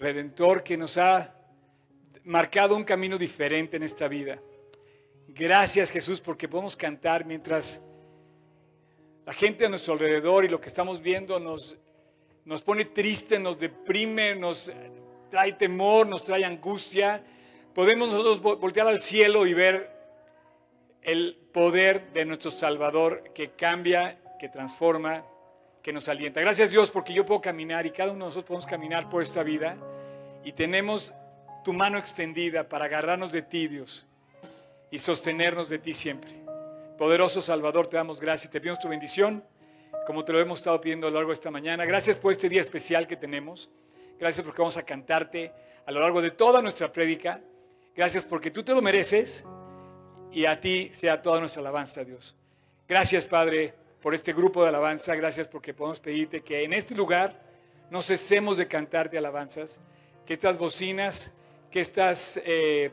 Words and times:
redentor 0.00 0.62
que 0.62 0.78
nos 0.78 0.96
ha 0.96 1.34
marcado 2.24 2.74
un 2.74 2.84
camino 2.84 3.18
diferente 3.18 3.76
en 3.76 3.82
esta 3.82 4.08
vida. 4.08 4.40
Gracias 5.28 5.90
Jesús 5.90 6.22
porque 6.22 6.48
podemos 6.48 6.74
cantar 6.74 7.26
mientras 7.26 7.82
la 9.26 9.34
gente 9.34 9.66
a 9.66 9.68
nuestro 9.68 9.92
alrededor 9.92 10.46
y 10.46 10.48
lo 10.48 10.58
que 10.58 10.68
estamos 10.68 11.02
viendo 11.02 11.38
nos, 11.38 11.76
nos 12.46 12.62
pone 12.62 12.86
triste, 12.86 13.38
nos 13.38 13.58
deprime, 13.58 14.34
nos 14.34 14.72
trae 15.28 15.52
temor, 15.52 16.06
nos 16.06 16.24
trae 16.24 16.46
angustia. 16.46 17.22
Podemos 17.74 18.08
nosotros 18.08 18.40
voltear 18.58 18.86
al 18.86 19.00
cielo 19.00 19.46
y 19.46 19.52
ver 19.52 19.90
el 21.02 21.36
poder 21.52 22.10
de 22.14 22.24
nuestro 22.24 22.50
Salvador 22.50 23.32
que 23.34 23.50
cambia, 23.50 24.18
que 24.38 24.48
transforma, 24.48 25.26
que 25.82 25.92
nos 25.92 26.08
alienta. 26.08 26.40
Gracias 26.40 26.70
Dios 26.70 26.90
porque 26.90 27.12
yo 27.12 27.24
puedo 27.24 27.40
caminar 27.40 27.86
y 27.86 27.90
cada 27.90 28.12
uno 28.12 28.24
de 28.24 28.28
nosotros 28.28 28.44
podemos 28.46 28.66
caminar 28.66 29.08
por 29.08 29.22
esta 29.22 29.42
vida 29.42 29.76
y 30.44 30.52
tenemos 30.52 31.14
tu 31.64 31.72
mano 31.72 31.98
extendida 31.98 32.68
para 32.68 32.86
agarrarnos 32.86 33.32
de 33.32 33.42
ti, 33.42 33.68
Dios, 33.68 34.06
y 34.90 34.98
sostenernos 34.98 35.68
de 35.68 35.78
ti 35.78 35.94
siempre. 35.94 36.30
Poderoso 36.98 37.40
Salvador, 37.40 37.86
te 37.86 37.96
damos 37.96 38.20
gracias 38.20 38.46
y 38.46 38.52
te 38.52 38.60
pedimos 38.60 38.78
tu 38.78 38.88
bendición, 38.88 39.44
como 40.06 40.24
te 40.24 40.32
lo 40.32 40.40
hemos 40.40 40.58
estado 40.60 40.80
pidiendo 40.80 41.06
a 41.06 41.10
lo 41.10 41.16
largo 41.16 41.30
de 41.30 41.34
esta 41.34 41.50
mañana. 41.50 41.84
Gracias 41.84 42.16
por 42.16 42.32
este 42.32 42.48
día 42.48 42.60
especial 42.60 43.06
que 43.06 43.16
tenemos. 43.16 43.70
Gracias 44.18 44.44
porque 44.44 44.60
vamos 44.60 44.76
a 44.76 44.82
cantarte 44.82 45.52
a 45.86 45.92
lo 45.92 46.00
largo 46.00 46.20
de 46.20 46.30
toda 46.30 46.60
nuestra 46.60 46.92
prédica. 46.92 47.40
Gracias 47.94 48.24
porque 48.24 48.50
tú 48.50 48.62
te 48.62 48.74
lo 48.74 48.82
mereces 48.82 49.46
y 50.30 50.44
a 50.44 50.60
ti 50.60 50.90
sea 50.92 51.20
toda 51.22 51.40
nuestra 51.40 51.60
alabanza, 51.60 52.04
Dios. 52.04 52.36
Gracias, 52.86 53.26
Padre, 53.26 53.74
por 54.02 54.14
este 54.14 54.32
grupo 54.32 54.62
de 54.62 54.68
alabanza. 54.68 55.14
Gracias 55.14 55.48
porque 55.48 55.74
podemos 55.74 56.00
pedirte 56.00 56.42
que 56.42 56.64
en 56.64 56.72
este 56.72 56.94
lugar 56.94 57.40
no 57.90 58.02
cesemos 58.02 58.56
de 58.56 58.68
cantarte 58.68 59.18
alabanzas, 59.18 59.80
que 60.24 60.34
estas 60.34 60.58
bocinas, 60.58 61.32
que 61.70 61.80
estas 61.80 62.36
eh, 62.44 62.92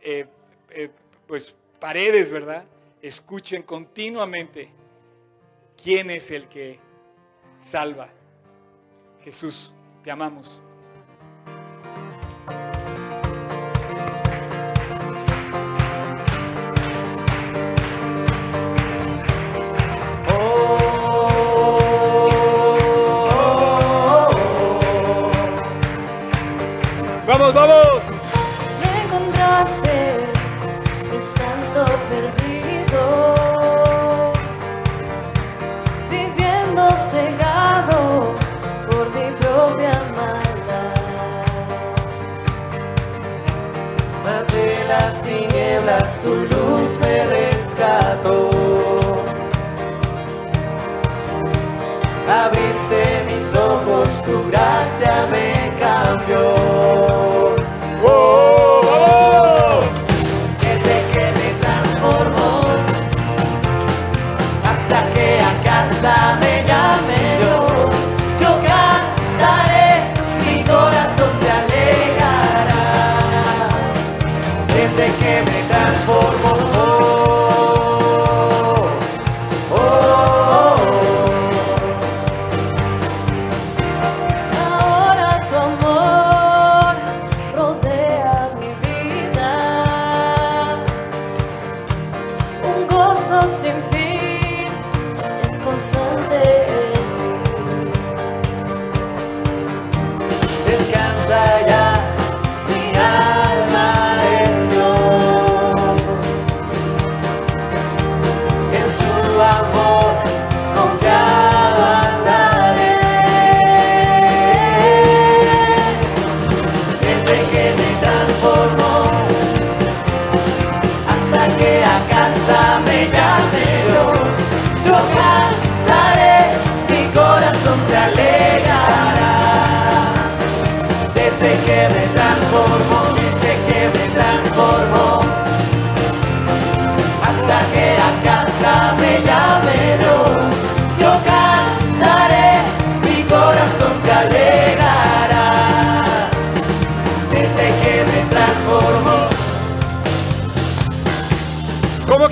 eh, 0.00 0.26
eh, 0.70 0.90
pues, 1.26 1.54
paredes, 1.78 2.30
¿verdad? 2.30 2.64
Escuchen 3.02 3.62
continuamente 3.62 4.70
quién 5.82 6.10
es 6.10 6.30
el 6.30 6.48
que 6.48 6.78
salva. 7.58 8.08
Jesús, 9.22 9.74
te 10.02 10.10
amamos. 10.10 10.62
Las 44.88 45.22
tinieblas 45.22 46.20
tu 46.22 46.34
luz 46.34 46.98
me 47.00 47.24
rescató. 47.26 48.50
Abriste 52.28 53.24
mis 53.26 53.54
ojos, 53.54 54.08
tu 54.22 54.50
gracia 54.50 55.26
me 55.30 55.72
cambió. 55.76 57.17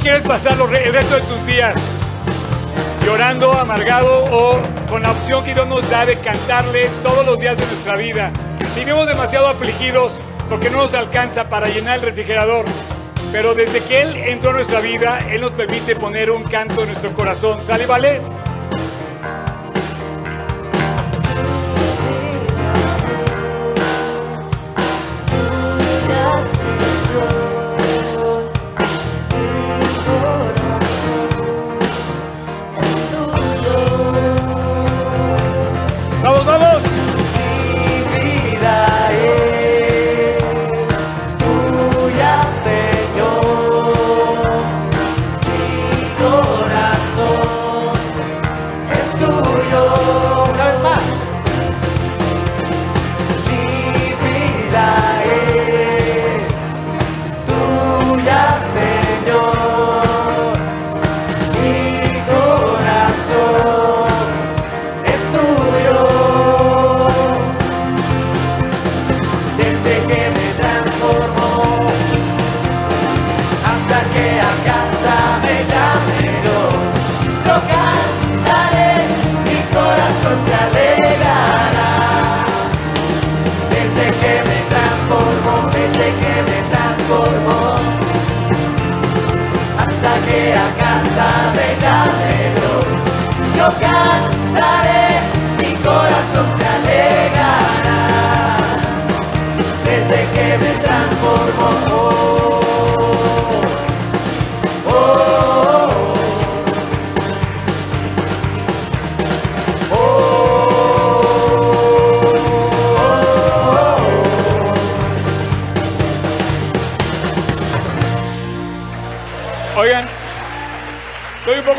Quieres 0.07 0.23
pasar 0.23 0.53
el 0.53 0.93
resto 0.93 1.17
de 1.17 1.21
tus 1.23 1.47
días? 1.47 1.75
¿Llorando, 3.05 3.53
amargado 3.53 4.23
o 4.31 4.57
con 4.89 5.03
la 5.03 5.11
opción 5.11 5.43
que 5.43 5.53
Dios 5.53 5.67
nos 5.67 5.91
da 5.91 6.07
de 6.07 6.17
cantarle 6.19 6.89
todos 7.03 7.27
los 7.27 7.41
días 7.41 7.57
de 7.59 7.67
nuestra 7.67 7.97
vida? 7.97 8.31
Vivimos 8.77 9.09
demasiado 9.09 9.49
afligidos 9.49 10.21
porque 10.49 10.71
no 10.71 10.77
nos 10.77 10.95
alcanza 10.95 11.49
para 11.49 11.67
llenar 11.67 11.99
el 11.99 12.03
refrigerador. 12.03 12.67
Pero 13.33 13.55
desde 13.55 13.81
que 13.81 14.03
Él 14.03 14.15
entró 14.15 14.51
a 14.51 14.53
nuestra 14.53 14.79
vida, 14.79 15.19
Él 15.29 15.41
nos 15.41 15.51
permite 15.51 15.97
poner 15.97 16.31
un 16.31 16.45
canto 16.45 16.83
en 16.83 16.87
nuestro 16.87 17.13
corazón. 17.13 17.61
¿Sale, 17.65 17.87
vale? 17.87 18.21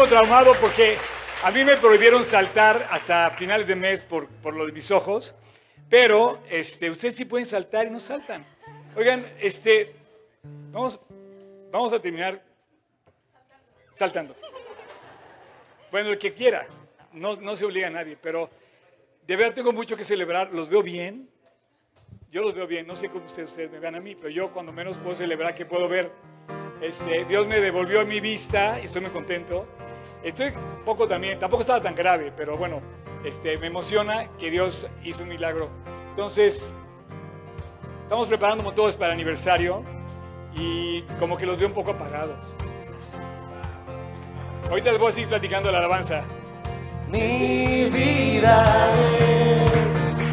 Traumado 0.07 0.55
porque 0.59 0.97
a 1.43 1.51
mí 1.51 1.63
me 1.63 1.77
prohibieron 1.77 2.25
saltar 2.25 2.87
hasta 2.89 3.29
finales 3.31 3.67
de 3.67 3.75
mes 3.75 4.03
por, 4.03 4.27
por 4.27 4.55
lo 4.55 4.65
de 4.65 4.71
mis 4.71 4.89
ojos, 4.89 5.35
pero 5.89 6.41
este, 6.49 6.89
ustedes 6.89 7.15
sí 7.15 7.25
pueden 7.25 7.45
saltar 7.45 7.85
y 7.87 7.91
no 7.91 7.99
saltan. 7.99 8.43
Oigan, 8.97 9.31
este, 9.39 9.93
vamos, 10.71 10.99
vamos 11.71 11.93
a 11.93 11.99
terminar 11.99 12.41
saltando. 13.93 14.35
Bueno, 15.91 16.09
el 16.09 16.17
que 16.17 16.33
quiera, 16.33 16.65
no, 17.13 17.35
no 17.35 17.55
se 17.55 17.65
obliga 17.65 17.89
a 17.89 17.91
nadie, 17.91 18.17
pero 18.19 18.49
de 19.27 19.35
verdad 19.35 19.53
tengo 19.53 19.71
mucho 19.71 19.95
que 19.95 20.03
celebrar, 20.03 20.51
los 20.51 20.67
veo 20.67 20.81
bien, 20.81 21.29
yo 22.31 22.41
los 22.41 22.55
veo 22.55 22.65
bien, 22.65 22.87
no 22.87 22.95
sé 22.95 23.09
cómo 23.09 23.25
ustedes, 23.25 23.51
ustedes 23.51 23.69
me 23.69 23.77
vean 23.77 23.93
a 23.93 24.01
mí, 24.01 24.15
pero 24.15 24.29
yo 24.29 24.51
cuando 24.51 24.73
menos 24.73 24.97
puedo 24.97 25.15
celebrar 25.15 25.53
que 25.53 25.67
puedo 25.67 25.87
ver. 25.87 26.11
Este, 26.81 27.23
Dios 27.25 27.45
me 27.45 27.59
devolvió 27.59 28.03
mi 28.03 28.19
vista 28.19 28.79
y 28.81 28.85
estoy 28.85 29.03
muy 29.03 29.11
contento. 29.11 29.67
Estoy 30.23 30.51
poco 30.83 31.07
también, 31.07 31.37
tampoco 31.37 31.61
estaba 31.61 31.79
tan 31.79 31.93
grave, 31.93 32.33
pero 32.35 32.57
bueno, 32.57 32.81
este, 33.23 33.59
me 33.59 33.67
emociona 33.67 34.35
que 34.39 34.49
Dios 34.49 34.87
hizo 35.03 35.21
un 35.21 35.29
milagro. 35.29 35.69
Entonces, 36.09 36.73
estamos 38.07 38.29
preparando 38.29 38.63
motores 38.63 38.95
para 38.95 39.07
el 39.07 39.15
aniversario 39.15 39.83
y 40.55 41.01
como 41.19 41.35
que 41.35 41.45
los 41.45 41.57
veo 41.57 41.67
un 41.67 41.73
poco 41.73 41.91
apagados. 41.91 42.37
Ahorita 44.69 44.91
les 44.91 44.99
voy 44.99 45.09
a 45.09 45.11
seguir 45.11 45.27
platicando 45.27 45.69
la 45.73 45.79
alabanza. 45.79 46.23
Mi 47.09 47.89
vida 47.89 48.65
es 49.91 50.31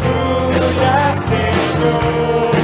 tuya, 0.00 1.12
Señor. 1.12 2.57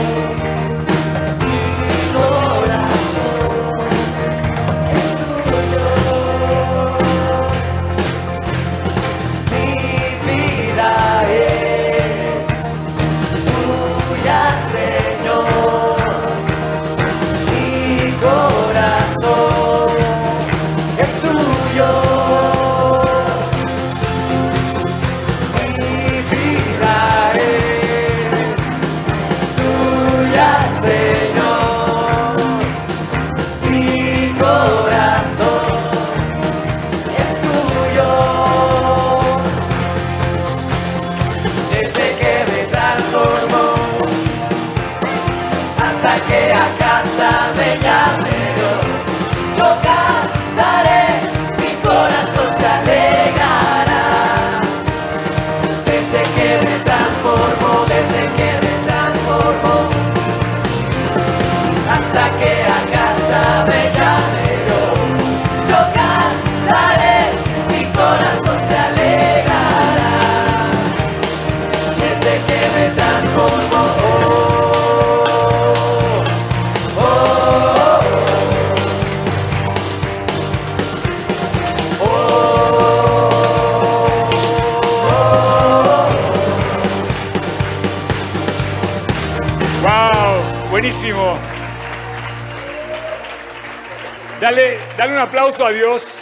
Aplauso 95.24 95.64
a 95.64 95.72
Dios 95.72 96.16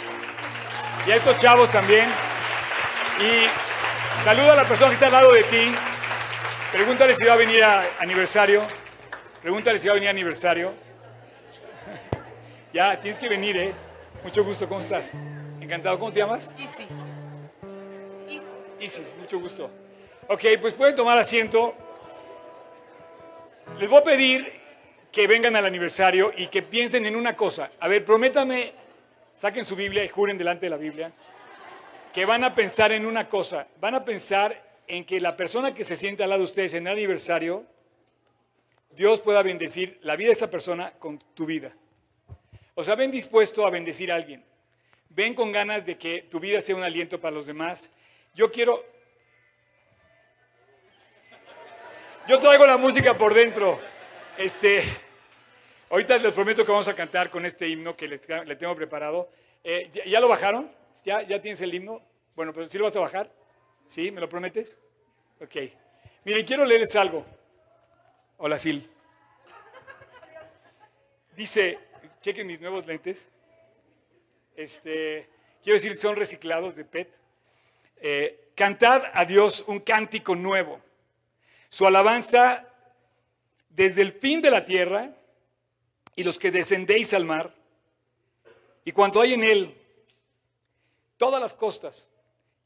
y 1.05 1.11
a 1.11 1.17
estos 1.17 1.37
chavos 1.39 1.69
también. 1.69 2.07
Y 3.19 4.23
saluda 4.23 4.53
a 4.53 4.55
la 4.55 4.63
persona 4.63 4.89
que 4.89 4.93
está 4.93 5.07
al 5.07 5.11
lado 5.11 5.31
de 5.31 5.43
ti. 5.43 5.73
Pregúntale 6.71 7.15
si 7.15 7.25
va 7.25 7.33
a 7.33 7.37
venir 7.37 7.63
a 7.63 7.83
aniversario. 7.99 8.61
Pregúntale 9.41 9.77
si 9.79 9.87
va 9.87 9.91
a 9.91 9.95
venir 9.95 10.07
a 10.07 10.11
aniversario. 10.11 10.73
Ya, 12.73 12.99
tienes 12.99 13.19
que 13.19 13.29
venir, 13.29 13.55
¿eh? 13.55 13.71
Mucho 14.23 14.43
gusto, 14.43 14.67
¿cómo 14.67 14.79
estás? 14.79 15.11
Encantado, 15.61 15.99
¿cómo 15.99 16.11
te 16.11 16.21
llamas? 16.21 16.49
Isis. 16.57 16.91
Isis. 18.27 18.41
Isis, 18.79 19.15
mucho 19.19 19.37
gusto. 19.39 19.69
Ok, 20.27 20.43
pues 20.59 20.73
pueden 20.73 20.95
tomar 20.95 21.19
asiento. 21.19 21.75
Les 23.79 23.87
voy 23.87 23.99
a 23.99 24.03
pedir 24.03 24.59
que 25.11 25.27
vengan 25.27 25.55
al 25.55 25.67
aniversario 25.67 26.31
y 26.35 26.47
que 26.47 26.63
piensen 26.63 27.05
en 27.05 27.15
una 27.15 27.35
cosa. 27.35 27.69
A 27.79 27.87
ver, 27.87 28.03
prométame, 28.03 28.73
saquen 29.43 29.65
su 29.65 29.75
Biblia 29.75 30.05
y 30.05 30.07
juren 30.07 30.37
delante 30.37 30.67
de 30.67 30.69
la 30.69 30.77
Biblia, 30.77 31.11
que 32.13 32.23
van 32.23 32.45
a 32.45 32.55
pensar 32.55 32.93
en 32.93 33.05
una 33.05 33.27
cosa. 33.27 33.67
Van 33.81 33.93
a 33.93 34.05
pensar 34.05 34.79
en 34.87 35.03
que 35.03 35.19
la 35.19 35.35
persona 35.35 35.73
que 35.73 35.83
se 35.83 35.97
siente 35.97 36.23
al 36.23 36.29
lado 36.29 36.39
de 36.39 36.45
ustedes 36.45 36.73
en 36.75 36.87
el 36.87 36.93
aniversario, 36.93 37.65
Dios 38.91 39.19
pueda 39.19 39.43
bendecir 39.43 39.99
la 40.01 40.15
vida 40.15 40.27
de 40.27 40.31
esta 40.31 40.49
persona 40.49 40.93
con 40.93 41.19
tu 41.33 41.45
vida. 41.45 41.73
O 42.73 42.85
sea, 42.85 42.95
ven 42.95 43.11
dispuesto 43.11 43.67
a 43.67 43.69
bendecir 43.69 44.13
a 44.13 44.15
alguien. 44.15 44.45
Ven 45.09 45.33
con 45.33 45.51
ganas 45.51 45.85
de 45.85 45.97
que 45.97 46.21
tu 46.21 46.39
vida 46.39 46.61
sea 46.61 46.77
un 46.77 46.83
aliento 46.83 47.19
para 47.19 47.35
los 47.35 47.45
demás. 47.45 47.91
Yo 48.33 48.49
quiero... 48.49 48.81
Yo 52.29 52.39
traigo 52.39 52.65
la 52.65 52.77
música 52.77 53.17
por 53.17 53.33
dentro. 53.33 53.77
Este, 54.37 54.85
ahorita 55.89 56.17
les 56.17 56.33
prometo 56.33 56.65
que 56.65 56.71
vamos 56.71 56.87
a 56.87 56.95
cantar 56.95 57.29
con 57.29 57.45
este 57.45 57.67
himno 57.67 57.95
que 57.95 58.07
les, 58.07 58.27
le 58.27 58.55
tengo 58.55 58.75
preparado. 58.75 59.29
Eh, 59.63 59.89
¿ya, 60.05 60.19
lo 60.19 60.27
bajaron? 60.27 60.71
¿Ya, 61.05 61.21
¿Ya 61.21 61.41
tienes 61.41 61.61
el 61.61 61.73
himno? 61.73 62.01
Bueno, 62.35 62.53
pero 62.53 62.67
¿sí 62.67 62.77
lo 62.77 62.85
vas 62.85 62.95
a 62.95 62.99
bajar? 62.99 63.31
¿Sí? 63.87 64.11
¿Me 64.11 64.21
lo 64.21 64.27
prometes? 64.27 64.79
Ok. 65.41 65.55
Miren, 66.25 66.45
quiero 66.45 66.65
leerles 66.65 66.95
algo. 66.95 67.25
Hola, 68.37 68.57
Sil. 68.59 68.83
Dice, 71.35 71.79
chequen 72.19 72.47
mis 72.47 72.61
nuevos 72.61 72.85
lentes. 72.85 73.27
Este, 74.55 75.27
quiero 75.61 75.77
decir, 75.77 75.97
son 75.97 76.15
reciclados 76.15 76.75
de 76.75 76.85
PET. 76.85 77.09
Eh, 78.01 78.49
cantad 78.55 79.03
a 79.13 79.25
Dios 79.25 79.63
un 79.67 79.79
cántico 79.79 80.35
nuevo. 80.35 80.79
Su 81.69 81.87
alabanza 81.87 82.67
desde 83.69 84.01
el 84.01 84.13
fin 84.13 84.41
de 84.41 84.51
la 84.51 84.65
tierra 84.65 85.15
y 86.15 86.23
los 86.23 86.37
que 86.39 86.51
descendéis 86.51 87.13
al 87.13 87.25
mar 87.25 87.55
y 88.85 88.91
cuanto 88.91 89.21
hay 89.21 89.33
en 89.33 89.43
él, 89.43 89.77
todas 91.17 91.41
las 91.41 91.53
costas 91.53 92.09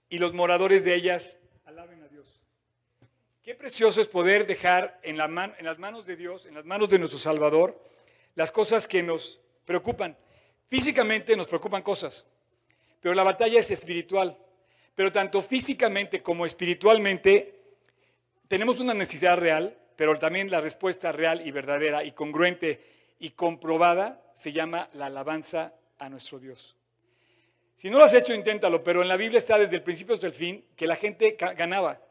y 0.09 0.17
los 0.17 0.33
moradores 0.33 0.83
de 0.83 0.95
ellas, 0.95 1.37
alaben 1.65 2.01
a 2.03 2.07
Dios. 2.07 2.41
Qué 3.43 3.55
precioso 3.55 4.01
es 4.01 4.07
poder 4.07 4.47
dejar 4.47 4.99
en, 5.03 5.17
la 5.17 5.27
man- 5.27 5.55
en 5.59 5.65
las 5.65 5.77
manos 5.79 6.05
de 6.05 6.15
Dios, 6.15 6.45
en 6.45 6.55
las 6.55 6.65
manos 6.65 6.89
de 6.89 6.99
nuestro 6.99 7.19
Salvador, 7.19 7.81
las 8.35 8.51
cosas 8.51 8.87
que 8.87 9.03
nos 9.03 9.39
preocupan. 9.65 10.17
Físicamente 10.67 11.35
nos 11.37 11.47
preocupan 11.47 11.81
cosas, 11.81 12.25
pero 12.99 13.13
la 13.15 13.23
batalla 13.23 13.59
es 13.59 13.71
espiritual. 13.71 14.37
Pero 14.95 15.11
tanto 15.11 15.41
físicamente 15.41 16.23
como 16.23 16.45
espiritualmente 16.45 17.53
tenemos 18.47 18.79
una 18.79 18.93
necesidad 18.93 19.37
real, 19.37 19.77
pero 19.95 20.17
también 20.17 20.49
la 20.49 20.59
respuesta 20.59 21.11
real 21.11 21.45
y 21.45 21.51
verdadera 21.51 22.03
y 22.03 22.13
congruente 22.13 22.96
y 23.19 23.31
comprobada 23.31 24.21
se 24.33 24.51
llama 24.51 24.89
la 24.93 25.07
alabanza 25.07 25.73
a 25.97 26.09
nuestro 26.09 26.39
Dios. 26.39 26.75
Si 27.75 27.89
no 27.89 27.99
lo 27.99 28.05
has 28.05 28.13
hecho, 28.13 28.33
inténtalo, 28.33 28.83
pero 28.83 29.01
en 29.01 29.07
la 29.07 29.17
Biblia 29.17 29.37
está 29.37 29.57
desde 29.57 29.75
el 29.75 29.83
principio 29.83 30.15
hasta 30.15 30.27
el 30.27 30.33
fin 30.33 30.65
que 30.75 30.87
la 30.87 30.95
gente 30.95 31.37
ganaba 31.55 32.01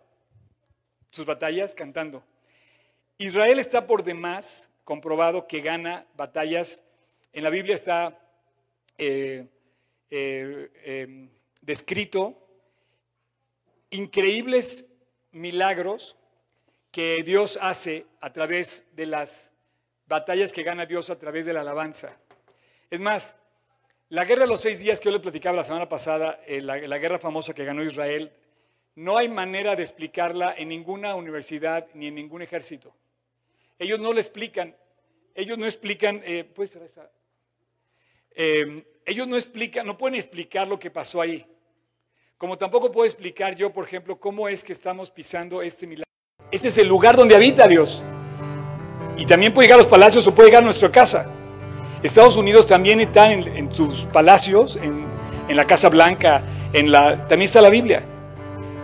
sus 1.10 1.26
batallas 1.26 1.74
cantando. 1.74 2.22
Israel 3.18 3.58
está 3.58 3.86
por 3.86 4.04
demás 4.04 4.70
comprobado 4.84 5.48
que 5.48 5.60
gana 5.60 6.06
batallas. 6.16 6.82
En 7.32 7.42
la 7.42 7.50
Biblia 7.50 7.74
está 7.74 8.18
eh, 8.98 9.46
eh, 10.10 10.70
eh, 10.84 11.28
descrito 11.62 12.46
increíbles 13.90 14.86
milagros 15.32 16.16
que 16.92 17.22
Dios 17.24 17.58
hace 17.60 18.06
a 18.20 18.32
través 18.32 18.86
de 18.92 19.06
las 19.06 19.52
batallas 20.06 20.52
que 20.52 20.62
gana 20.62 20.86
Dios 20.86 21.10
a 21.10 21.18
través 21.18 21.46
de 21.46 21.52
la 21.52 21.60
alabanza. 21.60 22.16
Es 22.90 23.00
más, 23.00 23.36
la 24.08 24.24
guerra 24.24 24.42
de 24.42 24.48
los 24.48 24.60
seis 24.60 24.78
días 24.78 25.00
que 25.00 25.06
yo 25.06 25.12
les 25.12 25.20
platicaba 25.20 25.56
la 25.56 25.64
semana 25.64 25.88
pasada, 25.88 26.40
eh, 26.46 26.60
la, 26.60 26.98
guerra 26.98 27.18
famosa 27.18 27.54
que 27.54 27.64
ganó 27.64 27.82
Israel, 27.82 28.32
no 28.94 29.18
hay 29.18 29.28
manera 29.28 29.74
de 29.74 29.82
explicarla 29.82 30.54
en 30.56 30.68
ninguna 30.68 31.14
universidad 31.14 31.88
ni 31.94 32.06
en 32.06 32.14
ningún 32.14 32.42
ejército. 32.42 32.94
Ellos 33.78 34.00
no 34.00 34.12
le 34.12 34.20
explican, 34.20 34.74
ellos 35.34 35.58
no 35.58 35.66
explican, 35.66 36.22
eh, 36.24 36.44
¿puedes 36.44 36.70
cerrar 36.70 36.88
esa? 36.88 37.10
Eh, 38.30 38.86
ellos 39.04 39.26
no 39.26 39.36
explican, 39.36 39.86
no 39.86 39.98
pueden 39.98 40.14
explicar 40.14 40.68
lo 40.68 40.78
que 40.78 40.90
pasó 40.90 41.20
ahí. 41.20 41.44
Como 42.38 42.56
tampoco 42.56 42.92
puedo 42.92 43.06
explicar 43.06 43.54
yo, 43.56 43.72
por 43.72 43.84
ejemplo, 43.84 44.18
cómo 44.20 44.48
es 44.48 44.62
que 44.62 44.72
estamos 44.72 45.10
pisando 45.10 45.62
este 45.62 45.86
milagro. 45.86 46.06
Este 46.50 46.68
es 46.68 46.78
el 46.78 46.86
lugar 46.86 47.16
donde 47.16 47.34
habita 47.34 47.66
Dios. 47.66 48.02
Y 49.16 49.26
también 49.26 49.52
puede 49.52 49.66
llegar 49.66 49.78
a 49.78 49.82
los 49.82 49.86
palacios 49.86 50.26
o 50.26 50.34
puede 50.34 50.48
llegar 50.48 50.62
a 50.62 50.66
nuestra 50.66 50.90
casa. 50.90 51.26
Estados 52.02 52.36
Unidos 52.36 52.66
también 52.66 53.00
está 53.00 53.32
en, 53.32 53.72
sus 53.72 54.02
palacios, 54.04 54.78
en, 54.80 55.56
la 55.56 55.64
Casa 55.64 55.88
Blanca, 55.88 56.42
en 56.72 56.90
la, 56.90 57.16
también 57.28 57.46
está 57.46 57.60
la 57.60 57.70
Biblia. 57.70 58.02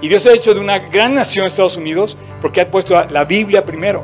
Y 0.01 0.09
Dios 0.09 0.27
ha 0.27 0.33
hecho 0.33 0.55
de 0.55 0.61
una 0.61 0.79
gran 0.79 1.15
nación 1.15 1.47
Estados 1.47 1.77
Unidos 1.77 2.17
porque 2.41 2.61
ha 2.61 2.69
puesto 2.69 3.01
la 3.11 3.25
Biblia 3.25 3.65
primero. 3.65 4.03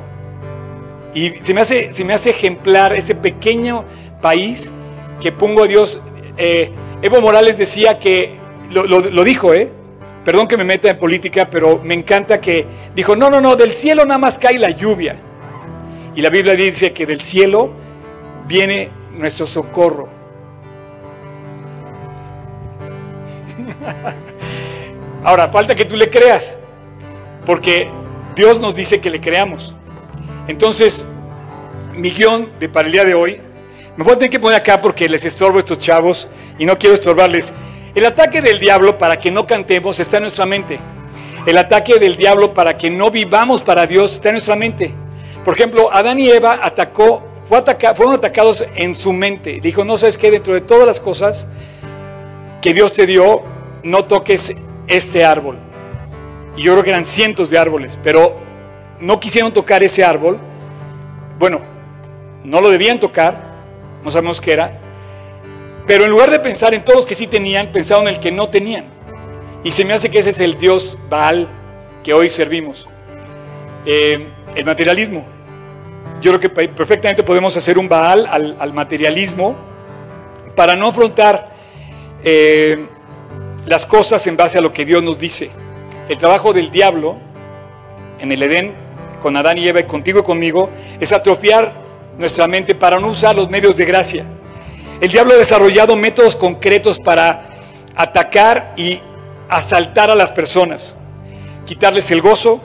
Y 1.14 1.32
se 1.42 1.54
me 1.54 1.60
hace, 1.60 2.30
ejemplar 2.30 2.94
ese 2.94 3.14
pequeño 3.14 3.84
país 4.20 4.72
que 5.20 5.32
pongo 5.32 5.64
a 5.64 5.66
Dios. 5.66 6.00
eh, 6.36 6.70
Evo 7.00 7.20
Morales 7.20 7.56
decía 7.56 7.98
que, 7.98 8.36
lo 8.70 9.24
dijo, 9.24 9.54
¿eh? 9.54 9.70
Perdón 10.28 10.46
que 10.46 10.58
me 10.58 10.64
meta 10.64 10.90
en 10.90 10.98
política, 10.98 11.48
pero 11.50 11.80
me 11.82 11.94
encanta 11.94 12.38
que 12.38 12.66
dijo, 12.94 13.16
no, 13.16 13.30
no, 13.30 13.40
no, 13.40 13.56
del 13.56 13.72
cielo 13.72 14.04
nada 14.04 14.18
más 14.18 14.38
cae 14.38 14.58
la 14.58 14.68
lluvia. 14.68 15.16
Y 16.18 16.20
la 16.20 16.30
Biblia 16.30 16.56
dice 16.56 16.92
que 16.92 17.06
del 17.06 17.20
cielo 17.20 17.70
viene 18.48 18.90
nuestro 19.12 19.46
socorro. 19.46 20.08
Ahora, 25.22 25.46
falta 25.46 25.76
que 25.76 25.84
tú 25.84 25.94
le 25.94 26.10
creas, 26.10 26.58
porque 27.46 27.88
Dios 28.34 28.58
nos 28.58 28.74
dice 28.74 29.00
que 29.00 29.10
le 29.10 29.20
creamos. 29.20 29.76
Entonces, 30.48 31.06
mi 31.94 32.10
guion 32.10 32.50
de 32.58 32.68
para 32.68 32.86
el 32.88 32.92
día 32.94 33.04
de 33.04 33.14
hoy, 33.14 33.40
me 33.96 34.02
voy 34.02 34.14
a 34.14 34.16
tener 34.16 34.30
que 34.30 34.40
poner 34.40 34.58
acá 34.58 34.80
porque 34.80 35.08
les 35.08 35.24
estorbo 35.24 35.58
a 35.58 35.60
estos 35.60 35.78
chavos 35.78 36.26
y 36.58 36.66
no 36.66 36.76
quiero 36.80 36.96
estorbarles. 36.96 37.52
El 37.94 38.04
ataque 38.04 38.42
del 38.42 38.58
diablo 38.58 38.98
para 38.98 39.20
que 39.20 39.30
no 39.30 39.46
cantemos 39.46 40.00
está 40.00 40.16
en 40.16 40.24
nuestra 40.24 40.46
mente. 40.46 40.80
El 41.46 41.56
ataque 41.58 42.00
del 42.00 42.16
diablo 42.16 42.54
para 42.54 42.76
que 42.76 42.90
no 42.90 43.08
vivamos 43.08 43.62
para 43.62 43.86
Dios 43.86 44.14
está 44.14 44.30
en 44.30 44.34
nuestra 44.34 44.56
mente. 44.56 44.92
Por 45.48 45.54
ejemplo, 45.54 45.90
Adán 45.90 46.20
y 46.20 46.28
Eva 46.28 46.60
atacó, 46.62 47.22
fueron 47.48 48.12
atacados 48.12 48.66
en 48.76 48.94
su 48.94 49.14
mente. 49.14 49.60
Dijo, 49.62 49.82
no 49.82 49.96
sabes 49.96 50.18
qué, 50.18 50.30
dentro 50.30 50.52
de 50.52 50.60
todas 50.60 50.86
las 50.86 51.00
cosas 51.00 51.48
que 52.60 52.74
Dios 52.74 52.92
te 52.92 53.06
dio, 53.06 53.42
no 53.82 54.04
toques 54.04 54.54
este 54.88 55.24
árbol. 55.24 55.56
Y 56.54 56.64
yo 56.64 56.72
creo 56.72 56.84
que 56.84 56.90
eran 56.90 57.06
cientos 57.06 57.48
de 57.48 57.56
árboles, 57.56 57.98
pero 58.02 58.36
no 59.00 59.18
quisieron 59.18 59.50
tocar 59.50 59.82
ese 59.82 60.04
árbol. 60.04 60.38
Bueno, 61.38 61.60
no 62.44 62.60
lo 62.60 62.68
debían 62.68 63.00
tocar, 63.00 63.42
no 64.04 64.10
sabemos 64.10 64.42
qué 64.42 64.52
era. 64.52 64.78
Pero 65.86 66.04
en 66.04 66.10
lugar 66.10 66.30
de 66.30 66.40
pensar 66.40 66.74
en 66.74 66.84
todos 66.84 66.96
los 66.96 67.06
que 67.06 67.14
sí 67.14 67.26
tenían, 67.26 67.72
pensaron 67.72 68.06
en 68.06 68.16
el 68.16 68.20
que 68.20 68.30
no 68.30 68.50
tenían. 68.50 68.84
Y 69.64 69.70
se 69.70 69.82
me 69.86 69.94
hace 69.94 70.10
que 70.10 70.18
ese 70.18 70.28
es 70.28 70.40
el 70.40 70.58
Dios 70.58 70.98
Baal 71.08 71.48
que 72.04 72.12
hoy 72.12 72.28
servimos. 72.28 72.86
Eh, 73.86 74.28
el 74.54 74.64
materialismo. 74.66 75.37
Yo 76.20 76.30
creo 76.32 76.40
que 76.40 76.48
pe- 76.48 76.68
perfectamente 76.68 77.22
podemos 77.22 77.56
hacer 77.56 77.78
un 77.78 77.88
Baal 77.88 78.26
al, 78.26 78.56
al 78.58 78.72
materialismo 78.72 79.54
para 80.56 80.74
no 80.74 80.88
afrontar 80.88 81.50
eh, 82.24 82.86
las 83.66 83.86
cosas 83.86 84.26
en 84.26 84.36
base 84.36 84.58
a 84.58 84.60
lo 84.60 84.72
que 84.72 84.84
Dios 84.84 85.02
nos 85.02 85.18
dice. 85.18 85.50
El 86.08 86.18
trabajo 86.18 86.52
del 86.52 86.70
diablo 86.70 87.16
en 88.18 88.32
el 88.32 88.42
Edén, 88.42 88.74
con 89.22 89.36
Adán 89.36 89.58
y 89.58 89.68
Eva 89.68 89.80
y 89.80 89.84
contigo 89.84 90.20
y 90.20 90.22
conmigo, 90.22 90.70
es 90.98 91.12
atrofiar 91.12 91.72
nuestra 92.18 92.48
mente 92.48 92.74
para 92.74 92.98
no 92.98 93.08
usar 93.08 93.36
los 93.36 93.48
medios 93.48 93.76
de 93.76 93.84
gracia. 93.84 94.24
El 95.00 95.10
diablo 95.10 95.34
ha 95.34 95.36
desarrollado 95.36 95.94
métodos 95.94 96.34
concretos 96.34 96.98
para 96.98 97.44
atacar 97.94 98.72
y 98.76 99.00
asaltar 99.48 100.10
a 100.10 100.16
las 100.16 100.32
personas, 100.32 100.96
quitarles 101.64 102.10
el 102.10 102.20
gozo, 102.20 102.60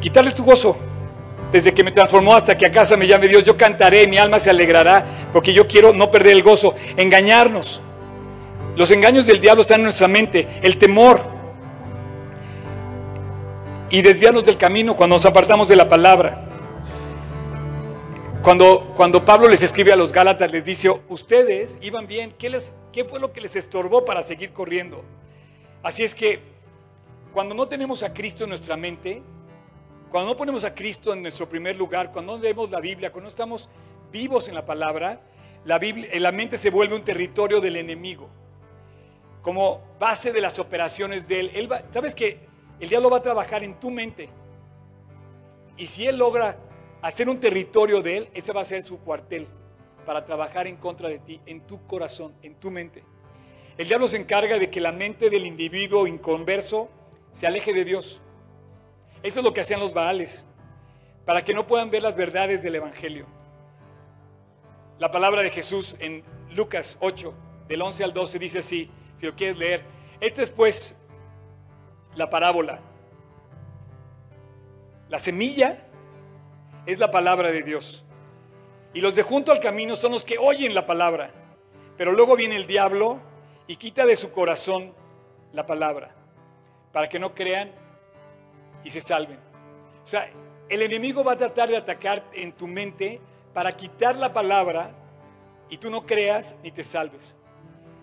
quitarles 0.00 0.34
tu 0.34 0.44
gozo. 0.44 0.76
Desde 1.54 1.72
que 1.72 1.84
me 1.84 1.92
transformó 1.92 2.34
hasta 2.34 2.56
que 2.56 2.66
a 2.66 2.72
casa 2.72 2.96
me 2.96 3.06
llame 3.06 3.28
Dios, 3.28 3.44
yo 3.44 3.56
cantaré, 3.56 4.08
mi 4.08 4.18
alma 4.18 4.40
se 4.40 4.50
alegrará, 4.50 5.04
porque 5.32 5.52
yo 5.52 5.68
quiero 5.68 5.92
no 5.92 6.10
perder 6.10 6.32
el 6.32 6.42
gozo, 6.42 6.74
engañarnos. 6.96 7.80
Los 8.74 8.90
engaños 8.90 9.24
del 9.24 9.40
diablo 9.40 9.62
están 9.62 9.78
en 9.78 9.84
nuestra 9.84 10.08
mente, 10.08 10.48
el 10.62 10.78
temor 10.78 11.20
y 13.88 14.02
desviarnos 14.02 14.44
del 14.44 14.56
camino 14.58 14.96
cuando 14.96 15.14
nos 15.14 15.26
apartamos 15.26 15.68
de 15.68 15.76
la 15.76 15.88
palabra. 15.88 16.44
Cuando, 18.42 18.92
cuando 18.96 19.24
Pablo 19.24 19.46
les 19.46 19.62
escribe 19.62 19.92
a 19.92 19.96
los 19.96 20.12
Gálatas, 20.12 20.50
les 20.50 20.64
dice, 20.64 20.90
ustedes 21.08 21.78
iban 21.82 22.08
bien, 22.08 22.34
¿qué, 22.36 22.50
les, 22.50 22.74
¿qué 22.92 23.04
fue 23.04 23.20
lo 23.20 23.32
que 23.32 23.40
les 23.40 23.54
estorbó 23.54 24.04
para 24.04 24.24
seguir 24.24 24.52
corriendo? 24.52 25.04
Así 25.84 26.02
es 26.02 26.16
que 26.16 26.40
cuando 27.32 27.54
no 27.54 27.68
tenemos 27.68 28.02
a 28.02 28.12
Cristo 28.12 28.42
en 28.42 28.50
nuestra 28.50 28.76
mente, 28.76 29.22
cuando 30.14 30.30
no 30.30 30.36
ponemos 30.36 30.62
a 30.62 30.72
Cristo 30.72 31.12
en 31.12 31.22
nuestro 31.22 31.48
primer 31.48 31.74
lugar, 31.74 32.12
cuando 32.12 32.36
no 32.36 32.40
leemos 32.40 32.70
la 32.70 32.78
Biblia, 32.78 33.10
cuando 33.10 33.24
no 33.24 33.28
estamos 33.30 33.68
vivos 34.12 34.46
en 34.46 34.54
la 34.54 34.64
palabra, 34.64 35.20
la, 35.64 35.76
Biblia, 35.80 36.08
la 36.20 36.30
mente 36.30 36.56
se 36.56 36.70
vuelve 36.70 36.94
un 36.94 37.02
territorio 37.02 37.60
del 37.60 37.74
enemigo, 37.74 38.28
como 39.42 39.82
base 39.98 40.32
de 40.32 40.40
las 40.40 40.60
operaciones 40.60 41.26
de 41.26 41.40
él. 41.40 41.50
él 41.54 41.72
va- 41.72 41.82
¿Sabes 41.92 42.14
que 42.14 42.38
el 42.78 42.88
diablo 42.88 43.10
va 43.10 43.16
a 43.16 43.22
trabajar 43.22 43.64
en 43.64 43.74
tu 43.80 43.90
mente? 43.90 44.28
Y 45.76 45.88
si 45.88 46.06
él 46.06 46.16
logra 46.16 46.58
hacer 47.02 47.28
un 47.28 47.40
territorio 47.40 48.00
de 48.00 48.16
él, 48.18 48.28
ese 48.34 48.52
va 48.52 48.60
a 48.60 48.64
ser 48.64 48.84
su 48.84 49.00
cuartel 49.00 49.48
para 50.06 50.24
trabajar 50.24 50.68
en 50.68 50.76
contra 50.76 51.08
de 51.08 51.18
ti, 51.18 51.40
en 51.44 51.62
tu 51.62 51.88
corazón, 51.88 52.34
en 52.40 52.54
tu 52.54 52.70
mente. 52.70 53.02
El 53.76 53.88
diablo 53.88 54.06
se 54.06 54.18
encarga 54.18 54.60
de 54.60 54.70
que 54.70 54.80
la 54.80 54.92
mente 54.92 55.28
del 55.28 55.44
individuo 55.44 56.06
inconverso 56.06 56.88
se 57.32 57.48
aleje 57.48 57.72
de 57.72 57.84
Dios. 57.84 58.20
Eso 59.24 59.40
es 59.40 59.44
lo 59.44 59.54
que 59.54 59.62
hacían 59.62 59.80
los 59.80 59.94
Baales, 59.94 60.46
para 61.24 61.42
que 61.42 61.54
no 61.54 61.66
puedan 61.66 61.88
ver 61.88 62.02
las 62.02 62.14
verdades 62.14 62.62
del 62.62 62.74
Evangelio. 62.74 63.24
La 64.98 65.10
palabra 65.10 65.40
de 65.40 65.50
Jesús 65.50 65.96
en 65.98 66.22
Lucas 66.50 66.98
8, 67.00 67.32
del 67.66 67.80
11 67.80 68.04
al 68.04 68.12
12, 68.12 68.38
dice 68.38 68.58
así, 68.58 68.90
si 69.14 69.24
lo 69.24 69.34
quieres 69.34 69.56
leer. 69.56 69.82
Esta 70.20 70.42
es 70.42 70.50
pues 70.50 70.98
la 72.14 72.28
parábola. 72.28 72.80
La 75.08 75.18
semilla 75.18 75.86
es 76.84 76.98
la 76.98 77.10
palabra 77.10 77.50
de 77.50 77.62
Dios. 77.62 78.04
Y 78.92 79.00
los 79.00 79.14
de 79.14 79.22
junto 79.22 79.52
al 79.52 79.58
camino 79.58 79.96
son 79.96 80.12
los 80.12 80.22
que 80.22 80.36
oyen 80.36 80.74
la 80.74 80.84
palabra. 80.84 81.30
Pero 81.96 82.12
luego 82.12 82.36
viene 82.36 82.56
el 82.56 82.66
diablo 82.66 83.20
y 83.66 83.76
quita 83.76 84.04
de 84.04 84.16
su 84.16 84.32
corazón 84.32 84.92
la 85.54 85.64
palabra, 85.64 86.14
para 86.92 87.08
que 87.08 87.18
no 87.18 87.34
crean 87.34 87.72
y 88.84 88.90
se 88.90 89.00
salven. 89.00 89.38
O 90.02 90.06
sea, 90.06 90.30
el 90.68 90.82
enemigo 90.82 91.24
va 91.24 91.32
a 91.32 91.36
tratar 91.36 91.68
de 91.68 91.76
atacar 91.76 92.24
en 92.32 92.52
tu 92.52 92.68
mente 92.68 93.20
para 93.52 93.76
quitar 93.76 94.16
la 94.16 94.32
palabra 94.32 94.92
y 95.68 95.78
tú 95.78 95.90
no 95.90 96.06
creas 96.06 96.54
ni 96.62 96.70
te 96.70 96.82
salves. 96.82 97.34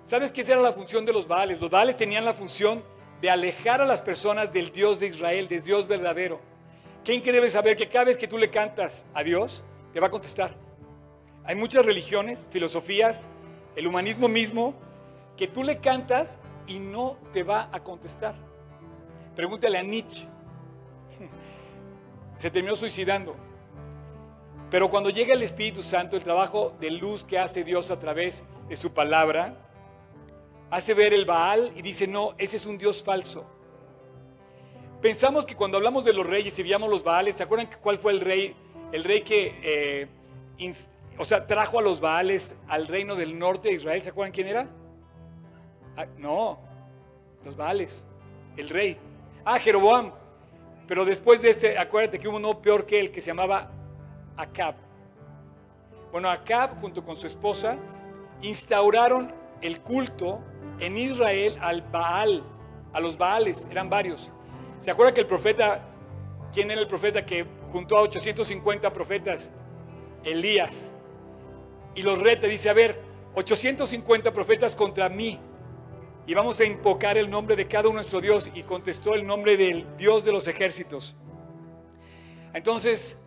¿Sabes 0.03 0.31
qué 0.31 0.41
era 0.41 0.61
la 0.61 0.73
función 0.73 1.05
de 1.05 1.13
los 1.13 1.27
Baales? 1.27 1.61
Los 1.61 1.69
Baales 1.69 1.95
tenían 1.95 2.25
la 2.25 2.33
función 2.33 2.83
de 3.21 3.29
alejar 3.29 3.81
a 3.81 3.85
las 3.85 4.01
personas 4.01 4.51
del 4.51 4.71
Dios 4.71 4.99
de 4.99 5.07
Israel, 5.07 5.47
del 5.47 5.61
Dios 5.61 5.87
verdadero. 5.87 6.39
¿Quién 7.05 7.21
que 7.21 7.31
debe 7.31 7.49
saber 7.49 7.77
que 7.77 7.87
cada 7.87 8.05
vez 8.05 8.17
que 8.17 8.27
tú 8.27 8.37
le 8.37 8.49
cantas 8.49 9.05
a 9.13 9.23
Dios, 9.23 9.63
te 9.93 9.99
va 9.99 10.07
a 10.07 10.11
contestar? 10.11 10.55
Hay 11.43 11.55
muchas 11.55 11.85
religiones, 11.85 12.47
filosofías, 12.51 13.27
el 13.75 13.87
humanismo 13.87 14.27
mismo, 14.27 14.73
que 15.37 15.47
tú 15.47 15.63
le 15.63 15.77
cantas 15.77 16.39
y 16.67 16.79
no 16.79 17.17
te 17.33 17.43
va 17.43 17.69
a 17.71 17.83
contestar. 17.83 18.35
Pregúntale 19.35 19.77
a 19.77 19.83
Nietzsche. 19.83 20.27
Se 22.35 22.49
terminó 22.49 22.75
suicidando. 22.75 23.35
Pero 24.69 24.89
cuando 24.89 25.09
llega 25.09 25.33
el 25.33 25.43
Espíritu 25.43 25.81
Santo, 25.81 26.15
el 26.15 26.23
trabajo 26.23 26.73
de 26.79 26.91
luz 26.91 27.25
que 27.25 27.37
hace 27.37 27.63
Dios 27.63 27.91
a 27.91 27.99
través 27.99 28.43
de 28.69 28.75
su 28.77 28.93
palabra, 28.93 29.57
hace 30.69 30.93
ver 30.93 31.13
el 31.13 31.25
Baal 31.25 31.73
y 31.75 31.81
dice, 31.81 32.07
no, 32.07 32.33
ese 32.37 32.55
es 32.55 32.65
un 32.65 32.77
Dios 32.77 33.03
falso. 33.03 33.45
Pensamos 35.01 35.45
que 35.45 35.55
cuando 35.55 35.77
hablamos 35.77 36.05
de 36.05 36.13
los 36.13 36.25
reyes 36.25 36.57
y 36.57 36.63
veíamos 36.63 36.89
los 36.89 37.03
Baales, 37.03 37.35
¿se 37.35 37.43
acuerdan 37.43 37.69
cuál 37.81 37.97
fue 37.97 38.13
el 38.13 38.21
rey? 38.21 38.55
El 38.93 39.03
rey 39.03 39.21
que, 39.23 39.59
eh, 39.61 40.07
o 41.17 41.25
sea, 41.25 41.45
trajo 41.45 41.79
a 41.79 41.81
los 41.81 41.99
Baales 41.99 42.55
al 42.67 42.87
reino 42.87 43.15
del 43.15 43.37
norte 43.37 43.69
de 43.69 43.75
Israel. 43.75 44.01
¿Se 44.01 44.11
acuerdan 44.11 44.31
quién 44.31 44.47
era? 44.47 44.69
Ah, 45.97 46.05
no, 46.17 46.59
los 47.43 47.57
Baales, 47.57 48.05
el 48.55 48.69
rey. 48.69 48.97
Ah, 49.43 49.59
Jeroboam. 49.59 50.20
Pero 50.91 51.05
después 51.05 51.41
de 51.41 51.51
este, 51.51 51.77
acuérdate 51.77 52.19
que 52.19 52.27
hubo 52.27 52.35
uno 52.35 52.61
peor 52.61 52.85
que 52.85 52.99
él, 52.99 53.11
que 53.11 53.21
se 53.21 53.27
llamaba 53.27 53.71
Acab. 54.35 54.75
Bueno, 56.11 56.29
Acab 56.29 56.81
junto 56.81 57.01
con 57.01 57.15
su 57.15 57.27
esposa 57.27 57.77
instauraron 58.41 59.33
el 59.61 59.79
culto 59.79 60.41
en 60.81 60.97
Israel 60.97 61.57
al 61.61 61.81
Baal, 61.81 62.43
a 62.91 62.99
los 62.99 63.17
Baales, 63.17 63.69
eran 63.71 63.89
varios. 63.89 64.33
¿Se 64.79 64.91
acuerda 64.91 65.13
que 65.13 65.21
el 65.21 65.27
profeta, 65.27 65.81
quién 66.51 66.69
era 66.69 66.81
el 66.81 66.87
profeta 66.87 67.25
que 67.25 67.45
juntó 67.71 67.97
a 67.97 68.01
850 68.01 68.91
profetas? 68.91 69.49
Elías. 70.25 70.91
Y 71.95 72.01
los 72.01 72.19
reta, 72.19 72.47
dice, 72.47 72.69
a 72.69 72.73
ver, 72.73 72.99
850 73.35 74.33
profetas 74.33 74.75
contra 74.75 75.07
mí. 75.07 75.39
Y 76.27 76.33
vamos 76.33 76.59
a 76.59 76.65
invocar 76.65 77.17
el 77.17 77.29
nombre 77.29 77.55
de 77.55 77.67
cada 77.67 77.89
uno 77.89 77.95
nuestro 77.95 78.21
Dios. 78.21 78.49
Y 78.53 78.63
contestó 78.63 79.13
el 79.13 79.25
nombre 79.25 79.57
del 79.57 79.85
Dios 79.97 80.23
de 80.23 80.31
los 80.31 80.47
ejércitos. 80.47 81.15
Entonces, 82.53 83.17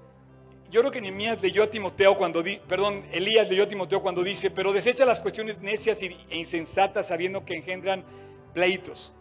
yo 0.71 0.81
creo 0.81 0.91
que 0.91 1.01
Nehemías 1.01 1.41
leyó 1.41 1.63
a 1.63 1.71
Timoteo 1.71 2.17
cuando, 2.17 2.43
perdón, 2.67 3.05
Elías 3.13 3.49
leyó 3.49 3.63
a 3.63 3.69
Timoteo 3.69 4.03
cuando 4.03 4.23
dice, 4.25 4.51
pero 4.51 4.73
desecha 4.73 5.05
las 5.05 5.21
cuestiones 5.21 5.61
necias 5.61 6.03
e 6.03 6.17
insensatas 6.31 7.07
sabiendo 7.07 7.45
que 7.45 7.55
engendran 7.55 8.05
pleitos. 8.53 9.13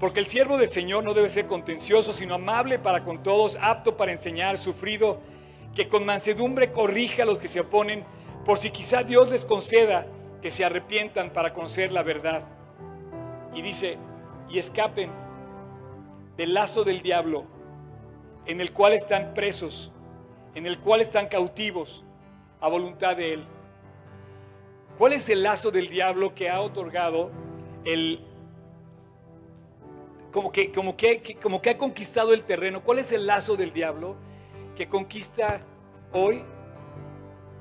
Porque 0.00 0.20
el 0.20 0.26
siervo 0.26 0.58
del 0.58 0.68
Señor 0.68 1.04
no 1.04 1.14
debe 1.14 1.28
ser 1.28 1.46
contencioso, 1.46 2.12
sino 2.12 2.34
amable 2.34 2.78
para 2.78 3.04
con 3.04 3.22
todos, 3.22 3.58
apto 3.60 3.96
para 3.96 4.12
enseñar, 4.12 4.58
sufrido, 4.58 5.20
que 5.74 5.88
con 5.88 6.06
mansedumbre 6.06 6.72
corrija 6.72 7.24
a 7.24 7.26
los 7.26 7.38
que 7.38 7.48
se 7.48 7.60
oponen, 7.60 8.04
por 8.44 8.58
si 8.58 8.70
quizá 8.70 9.02
Dios 9.02 9.30
les 9.30 9.44
conceda 9.44 10.06
que 10.40 10.50
se 10.50 10.64
arrepientan 10.64 11.30
para 11.30 11.52
conocer 11.52 11.92
la 11.92 12.02
verdad. 12.02 12.55
Y 13.56 13.62
dice, 13.62 13.96
y 14.50 14.58
escapen 14.58 15.10
del 16.36 16.52
lazo 16.52 16.84
del 16.84 17.00
diablo, 17.00 17.46
en 18.44 18.60
el 18.60 18.72
cual 18.74 18.92
están 18.92 19.32
presos, 19.32 19.92
en 20.54 20.66
el 20.66 20.78
cual 20.78 21.00
están 21.00 21.26
cautivos 21.26 22.04
a 22.60 22.68
voluntad 22.68 23.16
de 23.16 23.32
Él. 23.32 23.46
¿Cuál 24.98 25.14
es 25.14 25.30
el 25.30 25.42
lazo 25.42 25.70
del 25.70 25.88
diablo 25.88 26.34
que 26.34 26.50
ha 26.50 26.60
otorgado 26.60 27.30
el, 27.86 28.20
como 30.32 30.52
que, 30.52 30.70
como 30.70 30.94
que, 30.94 31.38
como 31.42 31.62
que 31.62 31.70
ha 31.70 31.78
conquistado 31.78 32.34
el 32.34 32.42
terreno? 32.42 32.82
¿Cuál 32.82 32.98
es 32.98 33.10
el 33.10 33.26
lazo 33.26 33.56
del 33.56 33.72
diablo 33.72 34.16
que 34.76 34.86
conquista 34.86 35.62
hoy 36.12 36.42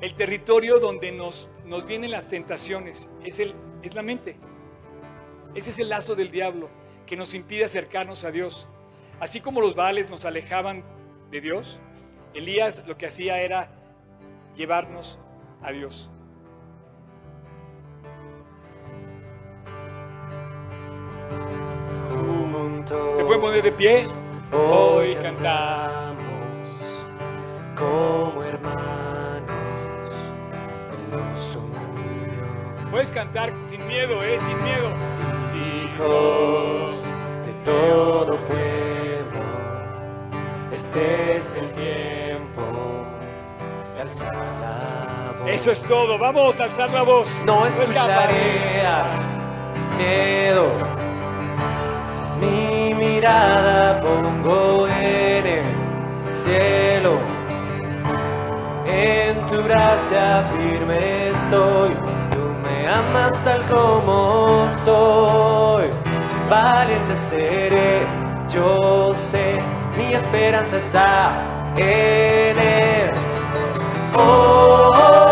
el 0.02 0.14
territorio 0.16 0.80
donde 0.80 1.14
nos, 1.14 1.50
nos 1.64 1.86
vienen 1.86 2.12
las 2.12 2.28
tentaciones? 2.28 3.10
Es, 3.24 3.40
el, 3.40 3.56
es 3.82 3.96
la 3.96 4.02
mente. 4.02 4.36
Ese 5.56 5.70
es 5.70 5.80
el 5.80 5.88
lazo 5.90 6.16
del 6.16 6.32
diablo 6.32 6.70
que 7.06 7.16
nos 7.16 7.34
impide 7.34 7.64
acercarnos 7.64 8.26
a 8.26 8.32
Dios. 8.32 8.68
Así 9.22 9.40
como 9.40 9.62
los 9.62 9.74
Baales 9.74 10.10
nos 10.10 10.26
alejaban 10.26 10.84
de 11.32 11.40
Dios, 11.40 11.80
Elías 12.34 12.84
lo 12.86 12.98
que 12.98 13.08
hacía 13.08 13.40
era 13.40 13.70
llevarnos 14.56 15.18
a 15.62 15.72
Dios. 15.72 16.12
¿Se 23.16 23.24
pueden 23.24 23.42
poner 23.42 23.64
de 23.64 23.72
pie? 23.72 24.06
hoy 24.52 25.16
cantamos. 25.16 26.24
como 27.76 28.44
hermanos 28.44 29.48
en 30.92 31.12
lo 31.12 31.38
suyo. 31.38 32.90
Puedes 32.92 33.10
cantar 33.12 33.52
sin 33.70 33.86
miedo, 33.88 34.24
¿eh? 34.24 34.38
Sin 34.40 34.64
miedo. 34.64 35.15
Hijos 35.96 37.06
de 37.46 37.54
todo 37.64 38.36
pueblo, 38.36 39.46
este 40.74 41.38
es 41.38 41.56
el 41.56 41.72
tiempo 41.72 42.62
de 43.96 44.02
alzar 44.02 44.36
la 44.36 45.32
voz. 45.40 45.50
Eso 45.50 45.72
es 45.72 45.82
todo. 45.84 46.18
Vamos 46.20 46.60
a 46.60 46.66
alzar 46.66 46.90
la 46.90 47.04
voz. 47.04 47.30
No 47.46 47.66
escucharé 47.66 48.86
a 48.86 49.10
miedo. 49.98 50.68
Mi 52.42 52.94
mirada 52.94 54.02
pongo 54.02 54.90
en 54.90 55.48
el 55.48 55.66
cielo. 56.30 57.20
En 58.86 59.46
tu 59.46 59.64
gracia 59.64 60.44
firme 60.58 61.30
estoy. 61.30 62.15
Amas 62.88 63.44
tal 63.44 63.66
como 63.66 64.68
soy. 64.84 65.90
Valiente 66.50 67.16
seré, 67.16 68.06
yo 68.50 69.14
sé. 69.14 69.60
Mi 69.98 70.14
esperanza 70.14 70.78
está 70.78 71.32
en 71.78 72.60
él. 72.60 73.12
Oh, 74.16 74.92
oh, 74.94 75.25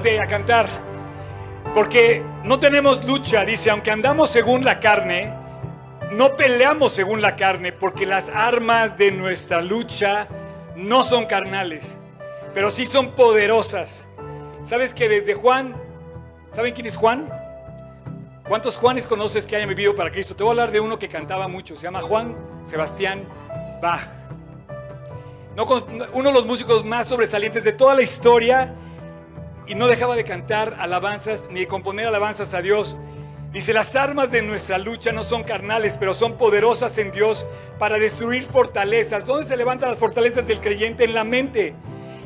A 0.00 0.26
cantar. 0.26 0.66
Porque 1.74 2.24
no 2.42 2.58
tenemos 2.58 3.04
lucha, 3.04 3.44
dice, 3.44 3.68
aunque 3.68 3.90
andamos 3.90 4.30
según 4.30 4.64
la 4.64 4.80
carne, 4.80 5.30
no 6.12 6.36
peleamos 6.36 6.92
según 6.92 7.20
la 7.20 7.36
carne, 7.36 7.70
porque 7.70 8.06
las 8.06 8.30
armas 8.30 8.96
de 8.96 9.12
nuestra 9.12 9.60
lucha 9.60 10.26
no 10.74 11.04
son 11.04 11.26
carnales, 11.26 11.98
pero 12.54 12.70
sí 12.70 12.86
son 12.86 13.10
poderosas. 13.10 14.06
¿Sabes 14.64 14.94
que 14.94 15.06
desde 15.06 15.34
Juan, 15.34 15.76
¿saben 16.50 16.72
quién 16.72 16.86
es 16.86 16.96
Juan? 16.96 17.28
¿Cuántos 18.48 18.78
Juanes 18.78 19.06
conoces 19.06 19.46
que 19.46 19.56
hayan 19.56 19.68
vivido 19.68 19.94
para 19.94 20.10
Cristo? 20.10 20.34
Te 20.34 20.42
voy 20.42 20.48
a 20.48 20.52
hablar 20.52 20.70
de 20.72 20.80
uno 20.80 20.98
que 20.98 21.10
cantaba 21.10 21.46
mucho, 21.46 21.76
se 21.76 21.82
llama 21.82 22.00
Juan 22.00 22.34
Sebastián 22.64 23.22
Bach. 23.82 24.08
Uno 26.14 26.28
de 26.30 26.34
los 26.34 26.46
músicos 26.46 26.86
más 26.86 27.06
sobresalientes 27.06 27.64
de 27.64 27.72
toda 27.72 27.94
la 27.94 28.00
historia 28.00 28.74
y 29.70 29.76
no 29.76 29.86
dejaba 29.86 30.16
de 30.16 30.24
cantar 30.24 30.76
alabanzas 30.80 31.44
ni 31.48 31.60
de 31.60 31.68
componer 31.68 32.08
alabanzas 32.08 32.54
a 32.54 32.60
Dios. 32.60 32.96
Dice, 33.52 33.72
las 33.72 33.94
armas 33.94 34.32
de 34.32 34.42
nuestra 34.42 34.78
lucha 34.78 35.12
no 35.12 35.22
son 35.22 35.44
carnales, 35.44 35.96
pero 35.96 36.12
son 36.12 36.36
poderosas 36.36 36.98
en 36.98 37.12
Dios 37.12 37.46
para 37.78 37.96
destruir 37.96 38.42
fortalezas. 38.42 39.26
¿Dónde 39.26 39.46
se 39.46 39.56
levantan 39.56 39.90
las 39.90 39.98
fortalezas 39.98 40.48
del 40.48 40.58
creyente? 40.58 41.04
En 41.04 41.14
la 41.14 41.22
mente. 41.22 41.74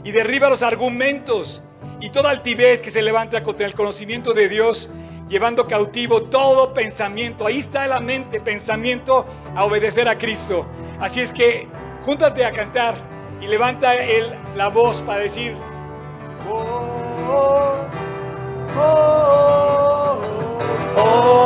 Y 0.05 0.13
derriba 0.13 0.49
los 0.49 0.63
argumentos 0.63 1.63
y 2.01 2.09
toda 2.09 2.31
altivez 2.31 2.81
que 2.81 2.91
se 2.91 3.03
levanta 3.03 3.43
contra 3.43 3.67
el 3.67 3.75
conocimiento 3.75 4.33
de 4.33 4.49
Dios, 4.49 4.89
llevando 5.29 5.67
cautivo 5.67 6.23
todo 6.23 6.73
pensamiento. 6.73 7.47
Ahí 7.47 7.59
está 7.59 7.87
la 7.89 8.01
mente, 8.01 8.41
pensamiento 8.41 9.27
a 9.55 9.67
obedecer 9.67 10.09
a 10.09 10.17
Cristo. 10.17 10.65
Así 10.99 11.21
es 11.21 11.31
que 11.31 11.69
júntate 12.07 12.43
a 12.43 12.53
cantar 12.53 12.95
y 13.43 13.49
levanta 13.49 13.95
el, 13.97 14.31
la 14.57 14.69
voz 14.69 15.03
para 15.03 15.21
decir, 15.21 15.55
"Oh, 16.51 16.94
oh, 17.37 17.91
oh, 18.77 20.21
Oh, 20.97 20.97
oh. 20.99 21.44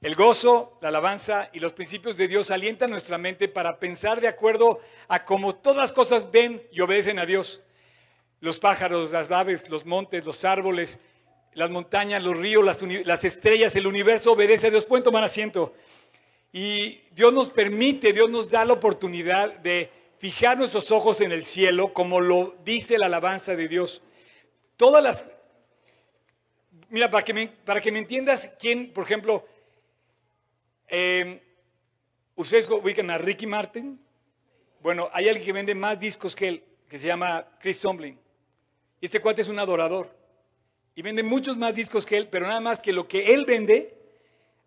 El 0.00 0.16
gozo, 0.16 0.78
la 0.82 0.88
alabanza 0.88 1.48
y 1.54 1.60
los 1.60 1.72
principios 1.72 2.18
de 2.18 2.28
Dios 2.28 2.50
alientan 2.50 2.90
nuestra 2.90 3.16
mente 3.16 3.48
para 3.48 3.78
pensar 3.78 4.20
de 4.20 4.28
acuerdo 4.28 4.80
a 5.08 5.24
cómo 5.24 5.54
todas 5.54 5.78
las 5.78 5.92
cosas 5.92 6.30
ven 6.30 6.62
y 6.70 6.80
obedecen 6.82 7.18
a 7.18 7.24
Dios. 7.24 7.62
Los 8.40 8.58
pájaros, 8.58 9.12
las 9.12 9.30
aves, 9.30 9.70
los 9.70 9.86
montes, 9.86 10.26
los 10.26 10.44
árboles, 10.44 10.98
las 11.54 11.70
montañas, 11.70 12.22
los 12.22 12.36
ríos, 12.36 12.62
las 12.62 13.24
estrellas, 13.24 13.74
el 13.76 13.86
universo 13.86 14.32
obedece 14.32 14.66
a 14.66 14.70
Dios. 14.70 14.84
Pueden 14.84 15.04
tomar 15.04 15.24
asiento. 15.24 15.72
Y 16.52 17.00
Dios 17.12 17.32
nos 17.32 17.50
permite, 17.50 18.12
Dios 18.12 18.28
nos 18.28 18.50
da 18.50 18.64
la 18.64 18.74
oportunidad 18.74 19.54
de 19.58 19.90
fijar 20.18 20.58
nuestros 20.58 20.90
ojos 20.90 21.20
en 21.20 21.32
el 21.32 21.44
cielo, 21.44 21.92
como 21.92 22.20
lo 22.20 22.56
dice 22.64 22.98
la 22.98 23.06
alabanza 23.06 23.56
de 23.56 23.68
Dios. 23.68 24.02
Todas 24.76 25.02
las... 25.02 25.30
Mira, 26.94 27.10
para 27.10 27.24
que 27.24 27.34
me, 27.34 27.48
para 27.48 27.80
que 27.80 27.90
me 27.90 27.98
entiendas 27.98 28.52
quién, 28.56 28.92
por 28.92 29.02
ejemplo, 29.02 29.44
eh, 30.86 31.42
¿ustedes 32.36 32.70
ubican 32.70 33.10
a 33.10 33.18
Ricky 33.18 33.48
Martin? 33.48 34.00
Bueno, 34.80 35.10
hay 35.12 35.28
alguien 35.28 35.44
que 35.44 35.52
vende 35.52 35.74
más 35.74 35.98
discos 35.98 36.36
que 36.36 36.46
él, 36.46 36.64
que 36.88 36.96
se 36.96 37.08
llama 37.08 37.48
Chris 37.58 37.80
Tomlin. 37.80 38.16
Y 39.00 39.06
este 39.06 39.18
cuate 39.18 39.42
es 39.42 39.48
un 39.48 39.58
adorador. 39.58 40.16
Y 40.94 41.02
vende 41.02 41.24
muchos 41.24 41.56
más 41.56 41.74
discos 41.74 42.06
que 42.06 42.16
él, 42.16 42.28
pero 42.28 42.46
nada 42.46 42.60
más 42.60 42.80
que 42.80 42.92
lo 42.92 43.08
que 43.08 43.34
él 43.34 43.44
vende 43.44 43.98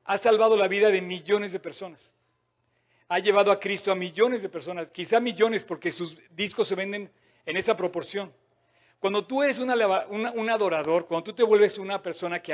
ha 0.04 0.18
salvado 0.18 0.58
la 0.58 0.68
vida 0.68 0.90
de 0.90 1.02
millones 1.02 1.54
de 1.54 1.62
personas. 1.62 2.14
Ha 3.08 3.20
llevado 3.20 3.54
a 3.54 3.60
Cristo 3.62 3.90
a 3.90 3.96
millones 3.96 4.42
de 4.42 4.50
personas, 4.50 4.92
quizá 4.92 5.22
millones 5.22 5.64
porque 5.64 5.94
sus 5.94 6.18
discos 6.36 6.68
se 6.68 6.76
venden 6.76 7.10
en 7.46 7.56
esa 7.56 7.78
proporción. 7.78 8.34
Cuando 9.00 9.26
tú 9.26 9.44
eres 9.44 9.60
un 9.60 9.70
adorador, 10.50 11.06
cuando 11.08 11.24
tú 11.24 11.34
te 11.34 11.44
vuelves 11.44 11.78
una 11.78 12.02
persona 12.02 12.42
que, 12.42 12.54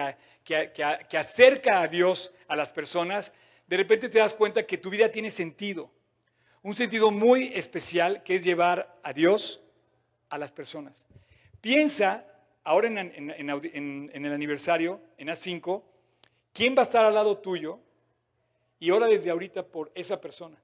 acerca 1.18 1.82
a 1.82 1.88
Dios 1.88 2.32
a 2.48 2.56
las 2.56 2.72
personas, 2.74 3.34
de 3.68 3.78
repente 3.78 4.10
te 4.10 4.20
das 4.20 4.34
cuenta 4.34 4.66
que 4.66 4.78
tu 4.78 4.90
vida 4.90 5.10
tiene 5.10 5.32
sentido. 5.32 5.90
Un 6.62 6.76
sentido 6.76 7.12
muy 7.12 7.52
especial 7.56 8.24
que 8.24 8.36
es 8.36 8.44
llevar 8.44 9.00
a 9.04 9.14
Dios 9.14 9.62
a 10.30 10.38
las 10.38 10.52
personas. 10.52 11.06
Piensa 11.62 12.26
ahora 12.64 12.88
en- 12.88 13.32
en 13.32 14.26
el 14.26 14.34
aniversario, 14.34 15.02
en 15.18 15.30
A5, 15.30 15.84
quién 16.54 16.76
va 16.76 16.82
a 16.82 16.84
estar 16.84 17.06
al 17.06 17.14
lado 17.14 17.38
tuyo 17.38 17.80
y 18.80 18.92
ora 18.92 19.08
desde 19.08 19.30
ahorita 19.30 19.66
por 19.66 19.92
esa 19.96 20.20
persona. 20.20 20.62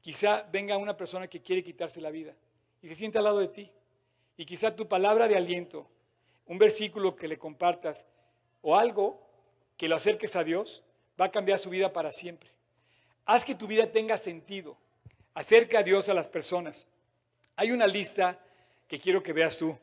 Quizá 0.00 0.48
venga 0.50 0.78
una 0.78 0.96
persona 0.96 1.28
que 1.28 1.42
quiere 1.42 1.62
quitarse 1.62 2.00
la 2.00 2.10
vida 2.10 2.34
y 2.80 2.88
se 2.88 2.94
sienta 2.94 3.18
al 3.18 3.24
lado 3.24 3.38
de 3.38 3.48
ti. 3.48 3.70
Y 4.40 4.46
quizá 4.46 4.74
tu 4.74 4.88
palabra 4.88 5.28
de 5.28 5.36
aliento, 5.36 5.86
un 6.46 6.56
versículo 6.56 7.14
que 7.14 7.28
le 7.28 7.38
compartas 7.38 8.06
o 8.62 8.74
algo 8.74 9.20
que 9.76 9.86
lo 9.86 9.96
acerques 9.96 10.34
a 10.34 10.42
Dios, 10.42 10.82
va 11.20 11.26
a 11.26 11.30
cambiar 11.30 11.58
su 11.58 11.68
vida 11.68 11.92
para 11.92 12.10
siempre. 12.10 12.48
Haz 13.26 13.44
que 13.44 13.54
tu 13.54 13.66
vida 13.66 13.92
tenga 13.92 14.16
sentido. 14.16 14.78
Acerca 15.34 15.80
a 15.80 15.82
Dios 15.82 16.08
a 16.08 16.14
las 16.14 16.30
personas. 16.30 16.86
Hay 17.54 17.70
una 17.70 17.86
lista 17.86 18.38
que 18.88 18.98
quiero 18.98 19.22
que 19.22 19.34
veas 19.34 19.58
tú. 19.58 19.78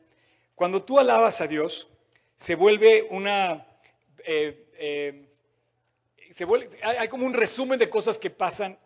Cuando 0.56 0.82
tú 0.82 0.98
alabas 0.98 1.40
a 1.40 1.46
Dios, 1.46 1.86
se 2.34 2.56
vuelve 2.56 3.06
una... 3.10 3.64
eh, 4.24 4.66
eh, 4.76 5.28
hay, 6.82 7.06
como 7.06 7.26
un 7.26 7.34
resumen 7.34 7.78
de 7.78 7.88
cosas 7.88 8.18
que 8.18 8.30
pasan 8.30 8.76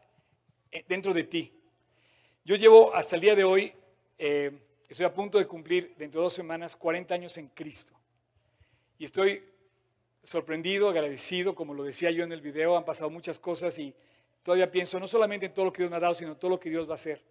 eh, 0.71 0.85
dentro 0.87 1.15
de 1.15 1.25
ti. 1.25 1.51
Yo 2.45 2.57
llevo 2.57 2.95
hasta 2.95 3.17
el 3.17 3.23
día 3.23 3.35
de 3.35 3.45
hoy, 3.45 3.73
estoy 4.93 5.07
a 5.07 5.15
punto 5.15 5.39
de 5.39 5.47
cumplir 5.47 5.95
dentro 5.97 6.21
de 6.21 6.25
dos 6.25 6.35
semanas 6.35 6.77
40 6.77 7.15
años 7.15 7.39
en 7.39 7.49
Cristo. 7.49 7.95
Y 8.99 9.07
estoy 9.07 9.43
sorprendido, 10.23 10.89
agradecido, 10.91 11.55
como 11.55 11.73
lo 11.73 11.83
decía 11.83 12.11
yo 12.11 12.25
en 12.25 12.33
el 12.33 12.43
video, 12.43 12.77
han 12.77 12.85
pasado 12.85 13.09
muchas 13.09 13.39
cosas 13.39 13.79
y 13.79 13.95
todavía 14.43 14.71
pienso 14.71 15.01
no 15.01 15.07
solamente 15.07 15.47
en 15.47 15.55
todo 15.55 15.65
lo 15.65 15.73
que 15.73 15.83
Dios 15.83 15.91
me 15.91 15.97
ha 15.97 16.01
dado, 16.01 16.13
sino 16.13 16.33
en 16.33 16.39
todo 16.39 16.51
lo 16.51 16.61
que 16.61 16.69
Dios 16.69 16.87
va 16.87 16.93
a 16.93 16.97
hacer. 16.97 17.23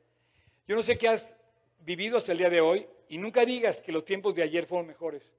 Yo 0.67 0.75
no 0.75 0.81
sé 0.81 0.97
qué 0.97 1.07
has 1.07 1.37
vivido 1.85 2.17
hasta 2.17 2.31
el 2.31 2.39
día 2.39 2.49
de 2.49 2.61
hoy 2.61 2.87
y 3.09 3.19
nunca 3.19 3.45
digas 3.45 3.79
que 3.79 3.91
los 3.91 4.05
tiempos 4.05 4.33
de 4.33 4.41
ayer 4.41 4.65
fueron 4.65 4.87
mejores, 4.87 5.31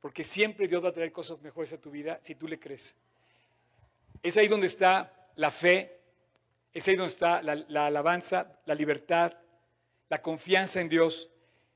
porque 0.00 0.22
siempre 0.22 0.68
Dios 0.68 0.84
va 0.84 0.90
a 0.90 0.92
traer 0.92 1.12
cosas 1.12 1.40
mejores 1.40 1.72
a 1.72 1.80
tu 1.80 1.90
vida 1.90 2.20
si 2.22 2.34
tú 2.34 2.46
le 2.46 2.58
crees. 2.58 2.94
Es 4.22 4.36
ahí 4.36 4.48
donde 4.48 4.66
está 4.66 5.30
la 5.36 5.50
fe, 5.50 5.98
es 6.74 6.86
ahí 6.86 6.94
donde 6.94 7.12
está 7.12 7.42
la, 7.42 7.54
la 7.54 7.86
alabanza, 7.86 8.60
la 8.66 8.74
libertad, 8.74 9.32
la 10.10 10.20
confianza 10.20 10.80
en 10.82 10.90
Dios, 10.90 11.30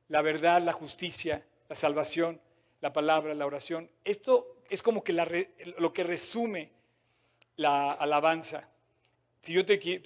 la 0.08 0.22
verdad, 0.22 0.62
la 0.62 0.72
justicia, 0.72 1.44
la 1.68 1.76
salvación, 1.76 2.40
la 2.80 2.92
palabra, 2.92 3.34
la 3.34 3.46
oración. 3.46 3.90
Esto 4.04 4.58
es 4.68 4.82
como 4.82 5.02
que 5.02 5.12
lo 5.12 5.92
que 5.92 6.04
resume 6.04 6.70
la 7.56 7.92
alabanza. 7.92 8.68
Si 9.42 9.52
yo 9.52 9.64
te 9.64 10.02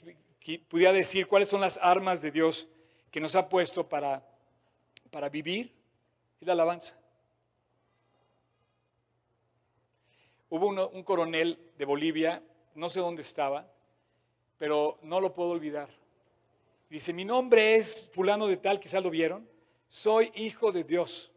pudiera 0.68 0.92
decir 0.92 1.26
cuáles 1.26 1.48
son 1.48 1.60
las 1.60 1.78
armas 1.78 2.22
de 2.22 2.30
Dios 2.30 2.68
que 3.10 3.20
nos 3.20 3.34
ha 3.34 3.48
puesto 3.48 3.88
para, 3.88 4.26
para 5.10 5.28
vivir, 5.28 5.72
es 6.40 6.46
la 6.46 6.52
alabanza. 6.52 6.96
Hubo 10.50 10.68
un 10.68 11.02
coronel 11.02 11.58
de 11.76 11.84
Bolivia, 11.84 12.42
no 12.74 12.88
sé 12.88 13.00
dónde 13.00 13.22
estaba, 13.22 13.70
pero 14.56 14.98
no 15.02 15.20
lo 15.20 15.34
puedo 15.34 15.50
olvidar. 15.50 15.88
Dice, 16.88 17.12
mi 17.12 17.24
nombre 17.24 17.76
es 17.76 18.08
fulano 18.12 18.46
de 18.46 18.56
tal, 18.56 18.80
quizás 18.80 19.02
lo 19.02 19.10
vieron, 19.10 19.46
soy 19.88 20.30
hijo 20.34 20.70
de 20.70 20.84
Dios, 20.84 21.32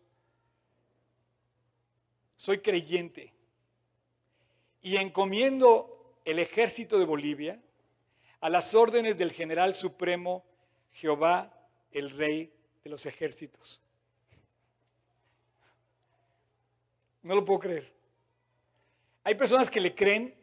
soy 2.36 2.60
creyente 2.60 3.34
y 4.82 4.98
encomiendo 4.98 6.18
el 6.26 6.40
ejército 6.40 7.00
de 7.00 7.06
Bolivia 7.06 7.60
a 8.42 8.50
las 8.50 8.76
órdenes 8.76 9.18
del 9.18 9.32
general 9.32 9.76
supremo 9.76 10.44
Jehová, 10.92 11.54
el 11.92 12.10
rey 12.10 12.52
de 12.84 12.90
los 12.90 13.06
ejércitos. 13.06 13.82
No 17.22 17.36
lo 17.36 17.46
puedo 17.46 17.60
creer. 17.60 17.94
Hay 19.24 19.36
personas 19.36 19.70
que 19.70 19.80
le 19.80 19.94
creen, 19.94 20.36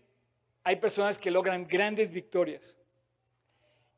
hay 0.62 0.76
personas 0.76 1.18
que 1.18 1.30
logran 1.30 1.66
grandes 1.66 2.10
victorias. 2.10 2.78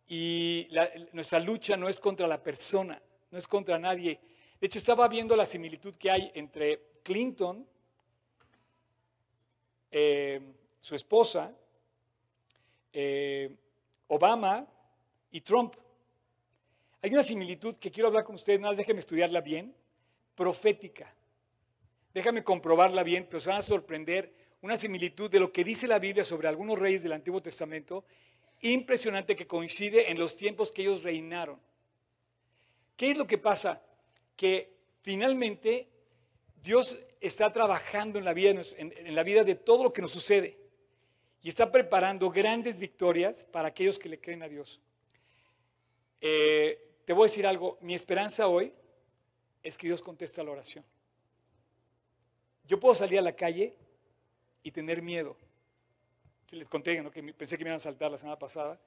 Y 0.08 0.68
nuestra 1.12 1.38
lucha 1.38 1.76
no 1.76 1.88
es 1.88 2.00
contra 2.00 2.26
la 2.26 2.42
persona, 2.42 3.00
no 3.30 3.38
es 3.38 3.46
contra 3.46 3.78
nadie. 3.78 4.20
De 4.60 4.66
hecho, 4.66 4.78
estaba 4.78 5.08
viendo 5.08 5.36
la 5.36 5.46
similitud 5.46 5.94
que 5.96 6.10
hay 6.10 6.30
entre 6.34 6.80
Clinton, 7.02 7.66
eh, 9.90 10.40
su 10.80 10.94
esposa, 10.94 11.52
eh, 12.92 13.54
Obama 14.08 14.66
y 15.30 15.40
Trump. 15.40 15.74
Hay 17.02 17.12
una 17.12 17.22
similitud 17.22 17.76
que 17.76 17.90
quiero 17.90 18.08
hablar 18.08 18.24
con 18.24 18.34
ustedes, 18.34 18.60
nada 18.60 18.72
más 18.72 18.76
déjenme 18.76 19.00
estudiarla 19.00 19.40
bien, 19.40 19.74
profética. 20.34 21.14
Déjame 22.12 22.44
comprobarla 22.44 23.02
bien, 23.02 23.26
pero 23.26 23.40
se 23.40 23.48
van 23.48 23.58
a 23.58 23.62
sorprender 23.62 24.32
una 24.62 24.76
similitud 24.76 25.30
de 25.30 25.40
lo 25.40 25.52
que 25.52 25.64
dice 25.64 25.86
la 25.86 25.98
Biblia 25.98 26.24
sobre 26.24 26.48
algunos 26.48 26.78
reyes 26.78 27.02
del 27.02 27.12
Antiguo 27.12 27.40
Testamento, 27.40 28.04
impresionante 28.60 29.36
que 29.36 29.46
coincide 29.46 30.10
en 30.10 30.18
los 30.18 30.36
tiempos 30.36 30.70
que 30.70 30.82
ellos 30.82 31.02
reinaron. 31.02 31.58
¿Qué 33.00 33.12
es 33.12 33.16
lo 33.16 33.26
que 33.26 33.38
pasa? 33.38 33.80
Que 34.36 34.76
finalmente 35.00 35.88
Dios 36.62 37.00
está 37.18 37.50
trabajando 37.50 38.18
en 38.18 38.26
la 38.26 38.34
vida, 38.34 38.60
en, 38.76 39.14
la 39.14 39.22
vida 39.22 39.42
de 39.42 39.54
todo 39.54 39.84
lo 39.84 39.90
que 39.94 40.02
nos 40.02 40.12
sucede 40.12 40.58
y 41.40 41.48
está 41.48 41.72
preparando 41.72 42.28
grandes 42.28 42.78
victorias 42.78 43.42
para 43.42 43.68
aquellos 43.68 43.98
que 43.98 44.10
le 44.10 44.20
creen 44.20 44.42
a 44.42 44.48
Dios. 44.48 44.82
Eh, 46.20 46.98
te 47.06 47.14
voy 47.14 47.22
a 47.22 47.28
decir 47.30 47.46
algo, 47.46 47.78
mi 47.80 47.94
esperanza 47.94 48.48
hoy 48.48 48.70
es 49.62 49.78
que 49.78 49.86
Dios 49.86 50.02
contesta 50.02 50.44
la 50.44 50.50
oración. 50.50 50.84
Yo 52.66 52.78
puedo 52.78 52.94
salir 52.94 53.18
a 53.18 53.22
la 53.22 53.34
calle 53.34 53.78
y 54.62 54.72
tener 54.72 55.00
miedo. 55.00 55.38
Si 56.48 56.54
les 56.54 56.68
conté 56.68 57.00
¿no? 57.00 57.10
que 57.10 57.22
pensé 57.32 57.56
que 57.56 57.64
me 57.64 57.70
iban 57.70 57.76
a 57.76 57.78
saltar 57.78 58.10
la 58.10 58.18
semana 58.18 58.38
pasada, 58.38 58.78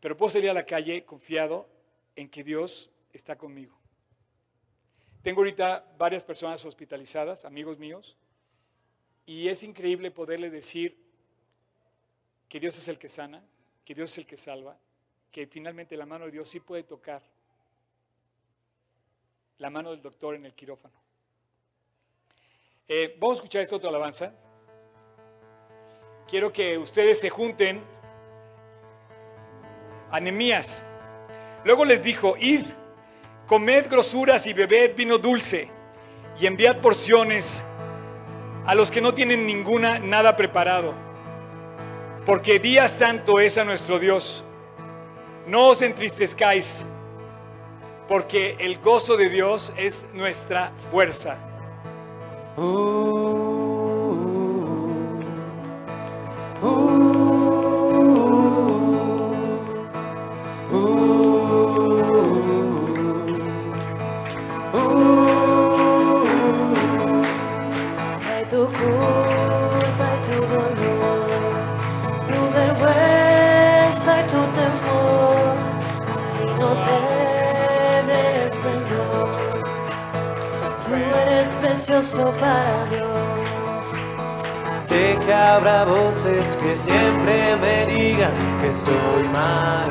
pero 0.00 0.18
puedo 0.18 0.28
salir 0.28 0.50
a 0.50 0.52
la 0.52 0.66
calle 0.66 1.02
confiado 1.06 1.79
en 2.16 2.28
que 2.28 2.44
Dios 2.44 2.90
está 3.12 3.36
conmigo. 3.36 3.76
Tengo 5.22 5.40
ahorita 5.40 5.84
varias 5.98 6.24
personas 6.24 6.64
hospitalizadas, 6.64 7.44
amigos 7.44 7.78
míos, 7.78 8.16
y 9.26 9.48
es 9.48 9.62
increíble 9.62 10.10
poderle 10.10 10.50
decir 10.50 10.98
que 12.48 12.58
Dios 12.58 12.76
es 12.78 12.88
el 12.88 12.98
que 12.98 13.08
sana, 13.08 13.42
que 13.84 13.94
Dios 13.94 14.10
es 14.12 14.18
el 14.18 14.26
que 14.26 14.36
salva, 14.36 14.78
que 15.30 15.46
finalmente 15.46 15.96
la 15.96 16.06
mano 16.06 16.24
de 16.24 16.32
Dios 16.32 16.48
sí 16.48 16.60
puede 16.60 16.82
tocar 16.82 17.22
la 19.58 19.70
mano 19.70 19.90
del 19.90 20.00
doctor 20.00 20.34
en 20.34 20.46
el 20.46 20.54
quirófano. 20.54 20.94
Eh, 22.88 23.16
vamos 23.20 23.36
a 23.36 23.40
escuchar 23.40 23.62
esta 23.62 23.76
otra 23.76 23.90
alabanza. 23.90 24.34
Quiero 26.26 26.52
que 26.52 26.78
ustedes 26.78 27.20
se 27.20 27.30
junten 27.30 27.82
a 30.10 30.18
Nehemías. 30.18 30.84
Luego 31.64 31.84
les 31.84 32.02
dijo, 32.02 32.36
id, 32.38 32.64
comed 33.46 33.90
grosuras 33.90 34.46
y 34.46 34.52
bebed 34.52 34.94
vino 34.96 35.18
dulce 35.18 35.68
y 36.38 36.46
enviad 36.46 36.78
porciones 36.78 37.62
a 38.66 38.74
los 38.74 38.90
que 38.90 39.00
no 39.00 39.12
tienen 39.12 39.46
ninguna 39.46 39.98
nada 39.98 40.36
preparado. 40.36 40.94
Porque 42.24 42.58
día 42.58 42.88
santo 42.88 43.40
es 43.40 43.58
a 43.58 43.64
nuestro 43.64 43.98
Dios. 43.98 44.44
No 45.46 45.68
os 45.68 45.82
entristezcáis, 45.82 46.84
porque 48.08 48.56
el 48.58 48.78
gozo 48.78 49.16
de 49.16 49.28
Dios 49.28 49.72
es 49.76 50.06
nuestra 50.14 50.72
fuerza. 50.90 51.36
Hay 52.56 53.59
precioso 81.60 82.32
para 82.40 82.84
Dios. 82.90 83.84
Sé 84.80 85.16
que 85.24 85.34
habrá 85.34 85.84
voces 85.84 86.56
que 86.56 86.76
siempre 86.76 87.56
me 87.56 87.86
digan 87.86 88.32
que 88.60 88.68
estoy 88.68 89.28
mal, 89.32 89.88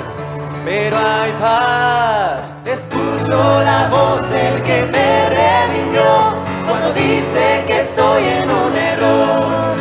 pero 0.65 0.97
hay 0.97 1.31
paz. 1.33 2.53
Escucho 2.65 3.61
la 3.63 3.87
voz 3.89 4.29
del 4.29 4.61
que 4.63 4.83
me 4.83 5.29
redimió 5.29 6.35
cuando 6.67 6.93
dice 6.93 7.63
que 7.67 7.79
estoy 7.79 8.23
en 8.23 8.49
un 8.49 8.75
error. 8.75 9.75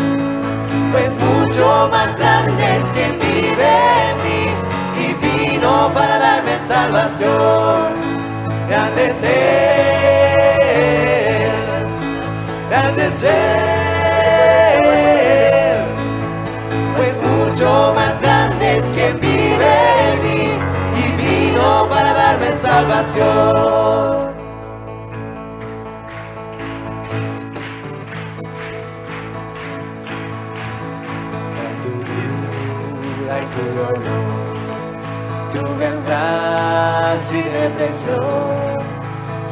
Pues 0.92 1.10
mucho 1.16 1.88
más 1.90 2.16
grande 2.16 2.76
es 2.76 2.84
quien 2.92 3.18
vive 3.18 3.72
en 4.08 4.16
mí 4.24 4.46
y 5.04 5.50
vino 5.50 5.90
para 5.92 6.18
darme 6.18 6.58
salvación. 6.66 8.08
Grande 8.68 9.06
Él, 9.22 10.27
Él, 13.00 13.14
pues 16.96 17.16
mucho 17.22 17.92
más 17.94 18.20
grande 18.20 18.78
es 18.78 18.86
quien 18.86 19.20
vive 19.20 20.10
en 20.10 20.18
mí 20.24 20.50
y 20.98 21.04
vino 21.22 21.86
para 21.88 22.12
darme 22.12 22.52
salvación. 22.52 24.28
tu 31.84 31.90
vida 33.00 33.34
y 33.40 33.44
tu 35.56 35.62
cansancio 35.78 37.38
y 37.38 37.42
depresión. 37.42 38.76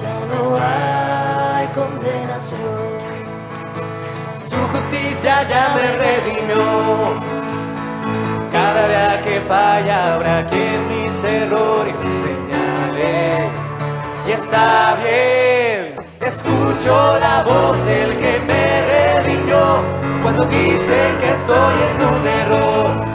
Ya 0.02 0.14
no 0.34 0.40
hay 0.60 1.66
condenación. 1.68 2.85
Justicia 4.72 5.46
ya 5.48 5.74
me 5.74 5.96
redimió. 5.96 6.64
Cada 8.52 8.88
día 8.88 9.20
que 9.22 9.40
falla 9.40 10.14
habrá 10.14 10.46
quien 10.46 10.78
mis 10.88 11.24
errores 11.24 11.94
señale. 12.00 13.48
Y 14.26 14.32
está 14.32 14.96
bien, 15.02 15.94
escucho 16.20 17.18
la 17.20 17.42
voz 17.44 17.84
del 17.84 18.16
que 18.18 18.40
me 18.40 19.22
redimió 19.22 19.84
cuando 20.22 20.44
dice 20.46 21.14
que 21.20 21.30
estoy 21.30 21.74
en 21.90 22.06
un 22.06 22.26
error. 22.26 23.06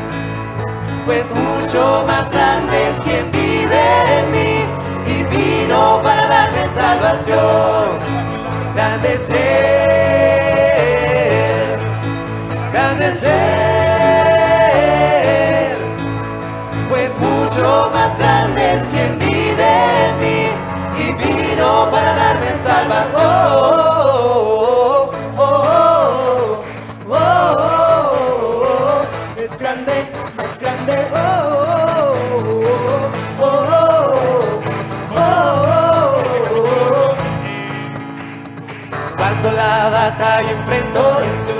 Pues 1.05 1.25
mucho 1.33 2.03
más 2.07 2.31
grande 2.31 2.89
es 2.89 3.01
quien 3.01 3.31
vive 3.31 4.19
en 4.19 4.31
mí 4.31 4.63
y 5.07 5.23
vino 5.35 5.99
para 6.03 6.27
darme 6.27 6.67
salvación. 6.67 7.99
Grande 8.75 9.13
es 9.15 9.29
Él, 12.73 13.27
pues 16.89 17.19
mucho 17.19 17.91
más 17.93 18.17
grande 18.17 18.73
es 18.75 18.83
quien 18.87 19.19
vive 19.19 20.07
en 20.07 20.19
mí 20.21 20.47
y 20.97 21.11
vino 21.13 21.89
para 21.91 22.13
darme 22.15 22.47
salvación. 22.63 23.21
Oh, 23.57 25.11
oh, 25.37 26.63
oh, 27.09 27.13
oh. 27.13 29.01
Es 29.37 29.59
grande, 29.59 30.07
es 30.41 30.59
grande. 30.59 31.07
Oh, 31.13 32.13
oh. 33.41 33.71
Cuando 39.17 39.51
la 39.51 39.89
batalla 39.89 40.51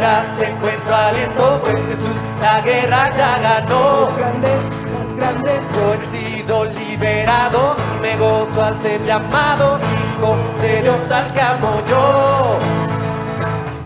gracia 0.01 0.49
encuentro 0.49 0.95
aliento, 0.95 1.61
pues 1.61 1.75
Jesús 1.75 2.15
la 2.41 2.59
guerra 2.61 3.15
ya 3.15 3.37
ganó. 3.37 4.07
Más 4.07 4.17
grande, 4.17 4.49
más 4.97 5.15
grande. 5.15 5.61
Yo 5.75 5.93
he 5.93 5.99
sido 5.99 6.65
liberado, 6.65 7.75
me 8.01 8.17
gozo 8.17 8.63
al 8.63 8.81
ser 8.81 9.03
llamado, 9.05 9.79
hijo 9.79 10.37
de 10.59 10.81
Dios 10.81 11.11
al 11.11 11.31
que 11.33 11.41
amo 11.41 11.81
yo. 11.87 12.57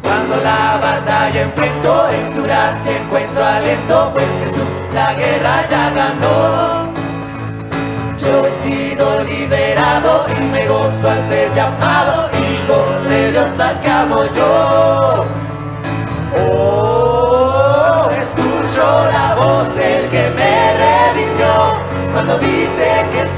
Cuando 0.02 0.38
la 0.38 0.80
batalla 0.82 1.42
enfrento, 1.42 2.10
en 2.10 2.34
su 2.34 2.44
gracia 2.44 2.98
encuentro 2.98 3.44
aliento, 3.44 4.12
pues 4.14 4.30
Jesús 4.40 4.70
la 4.94 5.14
guerra 5.16 5.68
ya 5.68 5.90
ganó. 5.90 6.94
Yo 8.18 8.48
he 8.48 8.52
sido 8.52 9.22
liberado 9.24 10.26
y 10.30 10.42
me 10.46 10.66
gozo 10.66 11.10
al 11.10 11.22
ser 11.28 11.54
llamado 11.54 12.30
hijo 12.32 13.10
de 13.10 13.32
Dios 13.32 13.60
al 13.60 13.86
amo 13.86 14.24
yo. 14.34 15.45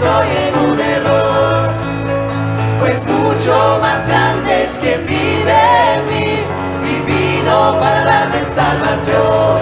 Que 0.07 0.13
soy 0.13 0.27
en 0.47 0.53
un 0.69 0.79
error. 0.79 1.69
Pues 2.79 3.05
mucho 3.07 3.79
más 3.81 4.07
grande 4.07 4.63
es 4.65 4.71
quien 4.79 5.05
vive 5.05 5.53
en 5.95 6.07
mí 6.07 6.39
y 6.83 6.95
vino 7.11 7.77
para 7.79 8.05
darme 8.05 8.45
salvación. 8.45 9.61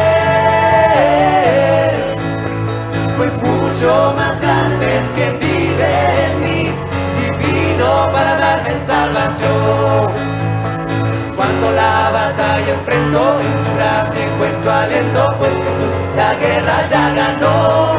pues 3.16 3.32
mucho 3.42 4.14
más 4.16 4.40
grande 4.40 4.98
es 4.98 5.06
quien 5.14 5.38
vive 5.40 6.26
en 6.26 6.34
mí 6.44 6.62
y 7.22 7.26
vino 7.44 8.08
para 8.12 8.38
darme 8.38 8.74
salvación. 8.86 10.23
Batalla 12.54 12.72
enfrento, 12.72 13.40
en 13.40 13.64
su 13.64 13.74
gracia 13.74 14.24
encuentro 14.26 14.70
aliento, 14.70 15.36
pues 15.40 15.54
Jesús 15.54 15.92
la 16.14 16.34
guerra 16.34 16.86
ya 16.88 17.12
ganó. 17.12 17.96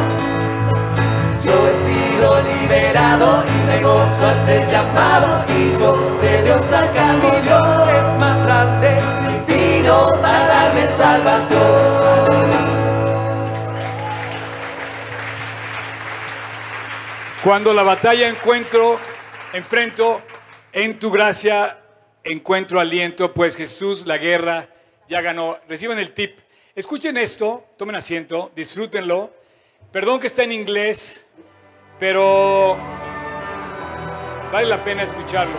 Yo 1.43 1.67
he 1.67 1.73
sido 1.73 2.41
liberado 2.41 3.43
y 3.45 3.67
me 3.67 3.81
gozo 3.81 4.25
al 4.25 4.45
ser 4.45 4.65
llamado 4.69 5.43
hijo 5.49 6.17
de 6.21 6.43
Dios 6.43 6.71
amo. 6.71 7.19
Mi 7.21 7.41
Dios 7.41 7.89
es 7.89 8.09
más 8.17 8.45
grande 8.45 8.97
y 9.27 9.51
vino 9.51 10.13
para 10.21 10.47
darme 10.47 10.87
salvación. 10.87 12.45
Cuando 17.43 17.73
la 17.73 17.83
batalla 17.83 18.29
encuentro, 18.29 19.01
enfrento, 19.51 20.21
en 20.71 20.97
tu 20.97 21.11
gracia 21.11 21.79
encuentro 22.25 22.79
aliento, 22.79 23.33
pues 23.33 23.55
Jesús 23.55 24.05
la 24.05 24.17
guerra 24.17 24.67
ya 25.07 25.21
ganó. 25.21 25.57
Reciban 25.69 25.99
el 25.99 26.11
tip. 26.11 26.39
Escuchen 26.75 27.15
esto, 27.15 27.63
tomen 27.77 27.95
asiento, 27.95 28.51
disfrútenlo. 28.55 29.31
Perdón 29.91 30.19
que 30.19 30.27
está 30.27 30.43
en 30.43 30.51
inglés, 30.51 31.25
pero 31.99 32.77
vale 34.51 34.67
la 34.67 34.83
pena 34.83 35.03
escucharlo. 35.03 35.55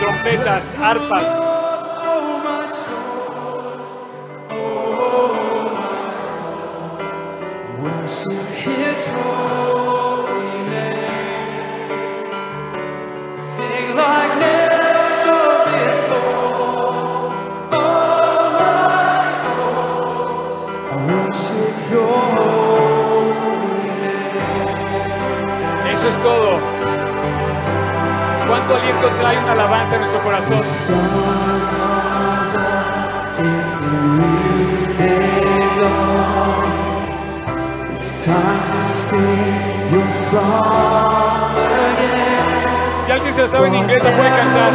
Trompetas, 0.00 0.74
arpas. 0.78 1.48
His 8.64 9.08
Eso 25.92 26.08
es 26.08 26.22
todo. 26.22 26.58
¿Cuánto 28.46 28.76
aliento 28.76 29.08
trae 29.20 29.38
una 29.38 29.52
alabanza 29.52 29.94
en 29.94 30.00
nuestro 30.00 30.22
corazón? 30.22 30.62
Si 43.04 43.12
alguien 43.12 43.34
se 43.34 43.42
la 43.42 43.48
sabe 43.48 43.68
en 43.68 43.74
inglés, 43.76 44.02
la 44.02 44.14
puede 44.14 44.30
cantar. 44.30 44.72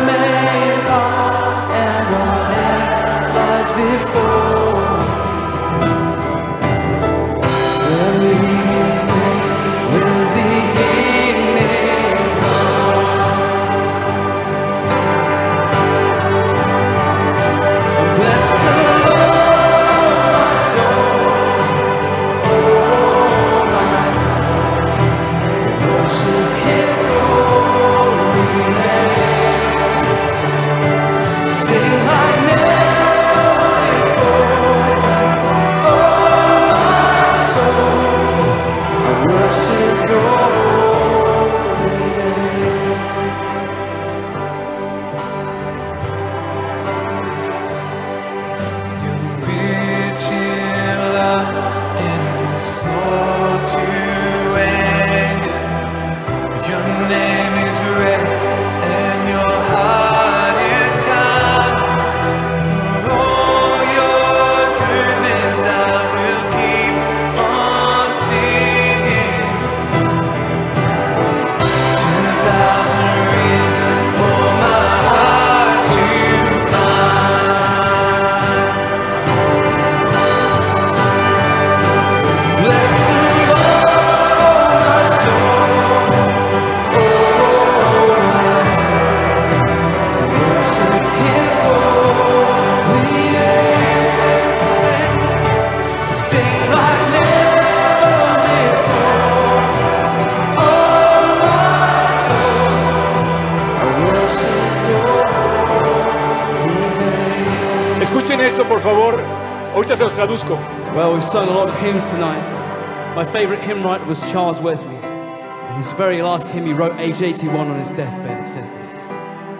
Traduzco. 110.23 110.55
Well, 110.95 111.13
we've 111.13 111.23
sung 111.23 111.49
a 111.49 111.51
lot 111.51 111.67
of 111.67 111.77
hymns 111.79 112.05
tonight. 112.07 113.13
My 113.13 113.25
favourite 113.25 113.61
hymn 113.61 113.83
writer 113.83 114.05
was 114.05 114.19
Charles 114.31 114.59
Wesley. 114.59 114.95
In 114.95 115.75
his 115.75 115.91
very 115.93 116.21
last 116.21 116.47
hymn, 116.47 116.65
he 116.65 116.71
wrote, 116.71 116.97
age 116.97 117.21
81 117.21 117.67
on 117.67 117.77
his 117.77 117.89
deathbed, 117.91 118.43
it 118.43 118.47
says 118.47 118.69
this 118.69 119.03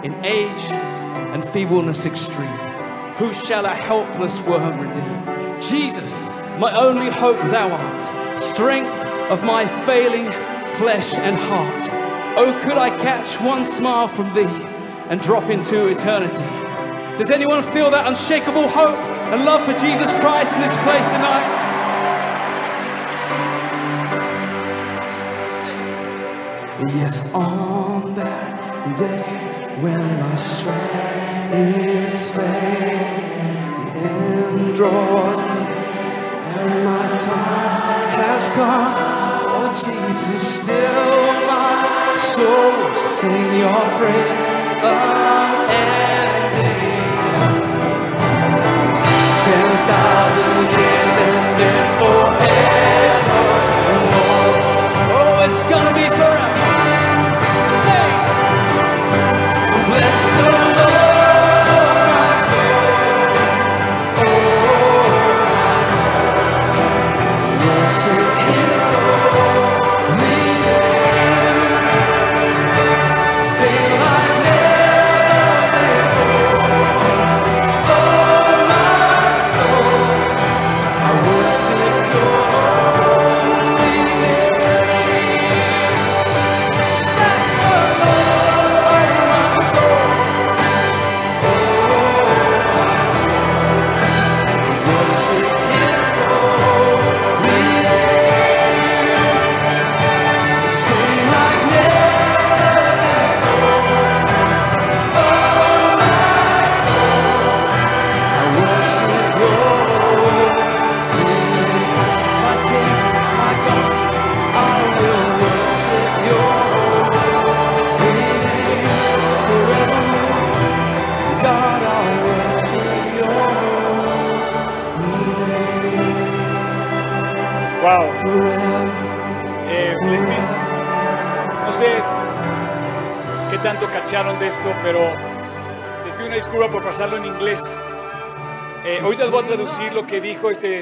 In 0.04 0.14
age 0.24 0.72
and 0.72 1.44
feebleness 1.44 2.06
extreme, 2.06 2.48
who 3.18 3.34
shall 3.34 3.66
a 3.66 3.70
helpless 3.76 4.40
worm 4.42 4.80
redeem? 4.80 5.62
Jesus, 5.62 6.30
my 6.60 6.74
only 6.74 7.10
hope 7.10 7.38
thou 7.52 7.70
art, 7.70 8.40
strength 8.40 9.06
of 9.30 9.44
my 9.44 9.66
failing 9.86 10.32
flesh 10.78 11.14
and 11.14 11.36
heart. 11.36 11.90
Oh, 12.38 12.58
could 12.64 12.78
I 12.78 12.90
catch 13.02 13.36
one 13.42 13.66
smile 13.66 14.08
from 14.08 14.34
thee 14.34 14.66
and 15.10 15.20
drop 15.20 15.50
into 15.50 15.88
eternity? 15.88 16.44
Does 17.18 17.32
anyone 17.32 17.64
feel 17.64 17.92
that 17.92 18.08
unshakable 18.08 18.70
hope 18.70 18.98
and 19.34 19.46
love 19.46 19.66
for 19.66 19.74
Jesus 19.74 20.12
Christ 20.20 20.54
in 20.54 20.62
this 20.62 20.76
place 20.84 21.06
tonight? 21.06 21.50
Yes, 26.94 27.34
on 27.34 28.14
that 28.14 28.96
day 28.96 29.78
when 29.82 30.00
my 30.20 30.36
strength 30.36 31.52
is 31.56 32.36
failing, 32.36 33.26
the 33.76 34.00
end 34.02 34.76
draws 34.76 35.44
near, 35.48 35.82
and 36.54 36.86
my 36.86 37.10
time 37.10 38.20
has 38.20 38.48
come. 38.50 38.94
Oh, 39.50 39.70
Jesus, 39.74 40.62
still 40.62 41.34
my 41.48 42.16
soul 42.18 42.96
sing 43.00 43.60
your 43.62 43.82
praise 43.98 44.46
unending. 44.78 46.03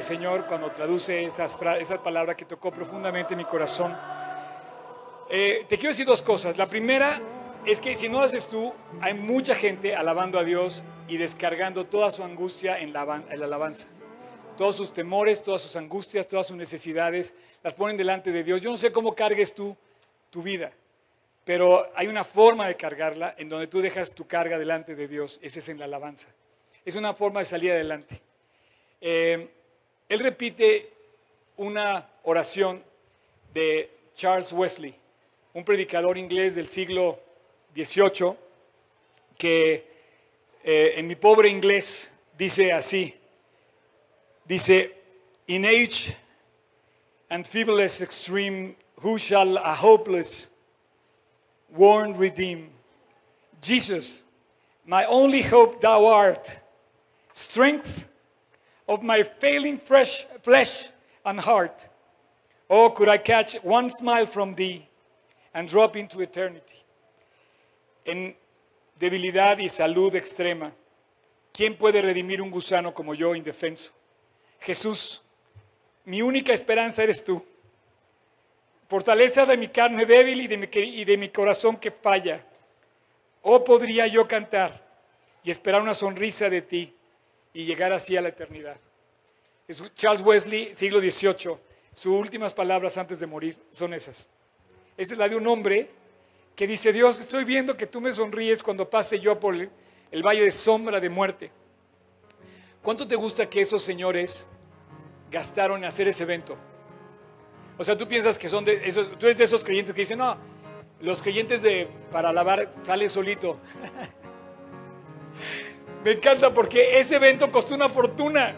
Señor 0.03 0.45
cuando 0.47 0.71
traduce 0.71 1.23
esas, 1.23 1.57
esas 1.79 1.99
palabras 1.99 2.35
que 2.35 2.45
tocó 2.45 2.71
profundamente 2.71 3.35
mi 3.35 3.45
corazón. 3.45 3.97
Eh, 5.29 5.65
te 5.69 5.77
quiero 5.77 5.89
decir 5.89 6.05
dos 6.05 6.21
cosas. 6.21 6.57
La 6.57 6.65
primera 6.65 7.21
es 7.65 7.79
que 7.79 7.95
si 7.95 8.09
no 8.09 8.19
lo 8.19 8.25
haces 8.25 8.47
tú, 8.47 8.73
hay 8.99 9.13
mucha 9.13 9.55
gente 9.55 9.95
alabando 9.95 10.39
a 10.39 10.43
Dios 10.43 10.83
y 11.07 11.17
descargando 11.17 11.85
toda 11.85 12.11
su 12.11 12.23
angustia 12.23 12.79
en 12.79 12.91
la, 12.93 13.23
en 13.29 13.39
la 13.39 13.45
alabanza. 13.45 13.87
Todos 14.57 14.75
sus 14.75 14.93
temores, 14.93 15.41
todas 15.41 15.61
sus 15.61 15.75
angustias, 15.75 16.27
todas 16.27 16.47
sus 16.47 16.57
necesidades, 16.57 17.33
las 17.63 17.73
ponen 17.73 17.97
delante 17.97 18.31
de 18.31 18.43
Dios. 18.43 18.61
Yo 18.61 18.71
no 18.71 18.77
sé 18.77 18.91
cómo 18.91 19.15
cargues 19.15 19.53
tú 19.53 19.75
tu 20.29 20.41
vida, 20.41 20.71
pero 21.43 21.89
hay 21.95 22.07
una 22.07 22.23
forma 22.23 22.67
de 22.67 22.75
cargarla 22.75 23.35
en 23.37 23.49
donde 23.49 23.67
tú 23.67 23.81
dejas 23.81 24.13
tu 24.13 24.27
carga 24.27 24.57
delante 24.57 24.95
de 24.95 25.07
Dios. 25.07 25.39
Ese 25.41 25.59
es 25.59 25.69
en 25.69 25.79
la 25.79 25.85
alabanza. 25.85 26.29
Es 26.83 26.95
una 26.95 27.13
forma 27.13 27.41
de 27.41 27.45
salir 27.45 27.71
adelante. 27.71 28.21
Eh, 28.99 29.49
él 30.11 30.19
repite 30.19 30.91
una 31.55 32.05
oración 32.23 32.83
de 33.53 33.89
Charles 34.13 34.51
Wesley, 34.51 34.93
un 35.53 35.63
predicador 35.63 36.17
inglés 36.17 36.53
del 36.53 36.67
siglo 36.67 37.17
XVIII, 37.73 38.35
que 39.37 39.87
eh, 40.65 40.95
en 40.97 41.07
mi 41.07 41.15
pobre 41.15 41.47
inglés 41.47 42.11
dice 42.37 42.73
así, 42.73 43.15
dice, 44.45 44.93
in 45.47 45.63
age 45.63 46.13
and 47.29 47.47
feebleness 47.47 48.01
extreme, 48.01 48.75
who 48.97 49.17
shall 49.17 49.55
a 49.59 49.73
hopeless, 49.73 50.49
worn 51.69 52.17
redeem? 52.17 52.69
Jesus, 53.61 54.23
my 54.85 55.05
only 55.05 55.41
hope 55.41 55.79
thou 55.79 56.05
art, 56.05 56.57
strength 57.31 58.09
of 58.91 59.01
my 59.01 59.23
failing 59.23 59.77
fresh 59.77 60.27
flesh 60.41 60.91
and 61.23 61.39
heart. 61.39 61.87
Oh, 62.69 62.89
could 62.89 63.07
I 63.07 63.17
catch 63.17 63.55
one 63.63 63.89
smile 63.89 64.25
from 64.25 64.53
thee 64.55 64.85
and 65.53 65.67
drop 65.67 65.95
into 65.95 66.21
eternity? 66.21 66.83
En 68.05 68.35
debilidad 68.99 69.57
y 69.59 69.69
salud 69.69 70.13
extrema, 70.15 70.73
¿quién 71.53 71.77
puede 71.77 72.01
redimir 72.01 72.41
un 72.41 72.51
gusano 72.51 72.93
como 72.93 73.13
yo 73.13 73.33
indefenso? 73.33 73.91
Jesús, 74.59 75.21
mi 76.05 76.21
única 76.21 76.53
esperanza 76.53 77.03
eres 77.03 77.23
tú. 77.23 77.43
Fortaleza 78.89 79.45
de 79.45 79.55
mi 79.55 79.69
carne 79.69 80.05
débil 80.05 80.47
de 80.49 80.69
y 80.81 81.05
de 81.05 81.17
mi 81.17 81.29
corazón 81.29 81.77
que 81.77 81.91
falla. 81.91 82.43
Oh, 83.41 83.63
podría 83.63 84.05
yo 84.07 84.27
cantar 84.27 84.81
y 85.43 85.49
esperar 85.49 85.81
una 85.81 85.93
sonrisa 85.93 86.49
de 86.49 86.61
ti 86.61 86.93
y 87.53 87.65
llegar 87.65 87.91
así 87.93 88.15
a 88.17 88.21
la 88.21 88.29
eternidad. 88.29 88.77
Jesús- 89.67 89.91
Charles 89.95 90.21
Wesley, 90.21 90.73
siglo 90.75 90.99
XVIII, 90.99 91.57
sus 91.93 92.13
últimas 92.13 92.53
palabras 92.53 92.97
antes 92.97 93.19
de 93.19 93.27
morir 93.27 93.57
son 93.69 93.93
esas. 93.93 94.27
Esa 94.97 95.13
es 95.13 95.17
la 95.17 95.27
de 95.29 95.35
un 95.35 95.47
hombre 95.47 95.89
que 96.55 96.67
dice, 96.67 96.91
Dios, 96.93 97.19
estoy 97.19 97.43
viendo 97.43 97.75
que 97.77 97.87
tú 97.87 98.01
me 98.01 98.13
sonríes 98.13 98.61
cuando 98.61 98.89
pase 98.89 99.19
yo 99.19 99.39
por 99.39 99.55
el, 99.55 99.69
el 100.11 100.23
valle 100.23 100.43
de 100.43 100.51
sombra 100.51 100.99
de 100.99 101.09
muerte. 101.09 101.51
¿Cuánto 102.81 103.07
te 103.07 103.15
gusta 103.15 103.49
que 103.49 103.61
esos 103.61 103.81
señores 103.81 104.45
gastaron 105.29 105.79
en 105.79 105.85
hacer 105.85 106.07
ese 106.07 106.23
evento? 106.23 106.57
O 107.77 107.83
sea, 107.83 107.97
tú 107.97 108.07
piensas 108.07 108.37
que 108.37 108.49
son 108.49 108.65
de 108.65 108.81
esos, 108.87 109.17
tú 109.17 109.25
eres 109.25 109.37
de 109.37 109.43
esos 109.45 109.63
creyentes 109.63 109.93
que 109.95 110.01
dicen, 110.01 110.17
no, 110.19 110.37
los 110.99 111.21
creyentes 111.23 111.61
de 111.61 111.87
para 112.11 112.29
alabar 112.29 112.71
sale 112.83 113.07
solito. 113.09 113.57
Me 116.03 116.13
encanta 116.13 116.51
porque 116.51 116.99
ese 116.99 117.17
evento 117.17 117.51
costó 117.51 117.75
una 117.75 117.87
fortuna. 117.87 118.55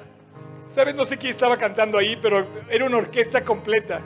¿Sabes? 0.65 0.95
No 0.95 1.03
sé 1.03 1.17
quién 1.17 1.31
estaba 1.31 1.57
cantando 1.57 1.97
ahí, 1.97 2.17
pero 2.21 2.45
era 2.69 2.85
una 2.85 2.97
orquesta 2.97 3.43
completa. 3.43 3.99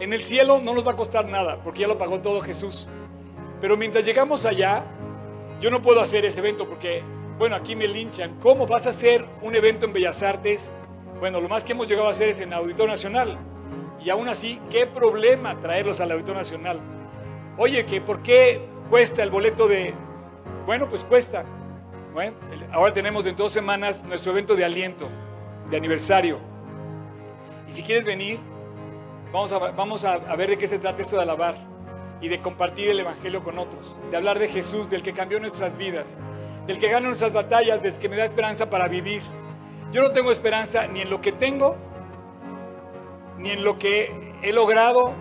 En 0.00 0.12
el 0.12 0.22
cielo 0.22 0.60
no 0.62 0.74
nos 0.74 0.86
va 0.86 0.92
a 0.92 0.96
costar 0.96 1.28
nada, 1.28 1.58
porque 1.62 1.80
ya 1.80 1.88
lo 1.88 1.98
pagó 1.98 2.20
todo 2.20 2.40
Jesús. 2.40 2.88
Pero 3.60 3.76
mientras 3.76 4.04
llegamos 4.04 4.46
allá, 4.46 4.82
yo 5.60 5.70
no 5.70 5.82
puedo 5.82 6.00
hacer 6.00 6.24
ese 6.24 6.40
evento 6.40 6.66
porque, 6.66 7.02
bueno, 7.38 7.54
aquí 7.54 7.76
me 7.76 7.86
linchan. 7.86 8.40
¿Cómo 8.40 8.66
vas 8.66 8.86
a 8.86 8.90
hacer 8.90 9.24
un 9.42 9.54
evento 9.54 9.84
en 9.84 9.92
Bellas 9.92 10.22
Artes? 10.22 10.70
Bueno, 11.20 11.40
lo 11.40 11.48
más 11.48 11.64
que 11.64 11.72
hemos 11.72 11.86
llegado 11.86 12.08
a 12.08 12.12
hacer 12.12 12.30
es 12.30 12.40
en 12.40 12.52
Auditorio 12.54 12.92
Nacional. 12.92 13.38
Y 14.02 14.08
aún 14.10 14.28
así, 14.28 14.58
¿qué 14.70 14.86
problema 14.86 15.60
traerlos 15.60 16.00
al 16.00 16.12
Auditorio 16.12 16.40
Nacional? 16.40 16.80
Oye, 17.56 17.84
que 17.86 18.00
¿por 18.00 18.22
qué 18.22 18.66
cuesta 18.88 19.22
el 19.22 19.30
boleto 19.30 19.68
de...? 19.68 19.94
Bueno, 20.66 20.88
pues 20.88 21.04
cuesta. 21.04 21.44
Ahora 22.72 22.92
tenemos 22.92 23.26
en 23.26 23.34
dos 23.34 23.50
semanas 23.50 24.04
nuestro 24.04 24.30
evento 24.30 24.54
de 24.54 24.64
aliento, 24.64 25.08
de 25.68 25.76
aniversario. 25.76 26.38
Y 27.68 27.72
si 27.72 27.82
quieres 27.82 28.04
venir, 28.04 28.38
vamos 29.32 30.04
a 30.04 30.36
ver 30.36 30.50
de 30.50 30.58
qué 30.58 30.68
se 30.68 30.78
trata 30.78 31.02
esto 31.02 31.16
de 31.16 31.22
alabar 31.22 31.56
y 32.20 32.28
de 32.28 32.38
compartir 32.38 32.88
el 32.88 33.00
Evangelio 33.00 33.42
con 33.42 33.58
otros, 33.58 33.96
de 34.10 34.16
hablar 34.16 34.38
de 34.38 34.48
Jesús, 34.48 34.88
del 34.90 35.02
que 35.02 35.12
cambió 35.12 35.40
nuestras 35.40 35.76
vidas, 35.76 36.20
del 36.66 36.78
que 36.78 36.88
gana 36.88 37.08
nuestras 37.08 37.32
batallas, 37.32 37.82
del 37.82 37.92
que 37.94 38.08
me 38.08 38.16
da 38.16 38.24
esperanza 38.24 38.70
para 38.70 38.86
vivir. 38.86 39.22
Yo 39.92 40.02
no 40.02 40.12
tengo 40.12 40.30
esperanza 40.30 40.86
ni 40.86 41.00
en 41.00 41.10
lo 41.10 41.20
que 41.20 41.32
tengo, 41.32 41.76
ni 43.38 43.50
en 43.50 43.64
lo 43.64 43.78
que 43.78 44.34
he 44.42 44.52
logrado, 44.52 45.12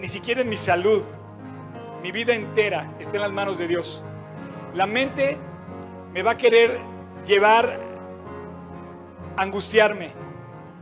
ni 0.00 0.08
siquiera 0.08 0.40
en 0.40 0.48
mi 0.48 0.56
salud. 0.56 1.02
Mi 2.02 2.12
vida 2.12 2.34
entera 2.34 2.90
está 2.98 3.16
en 3.16 3.22
las 3.22 3.32
manos 3.32 3.58
de 3.58 3.68
Dios. 3.68 4.02
La 4.74 4.86
mente 4.86 5.36
me 6.12 6.22
va 6.22 6.32
a 6.32 6.36
querer 6.36 6.78
llevar 7.26 7.78
a 9.36 9.42
angustiarme. 9.42 10.12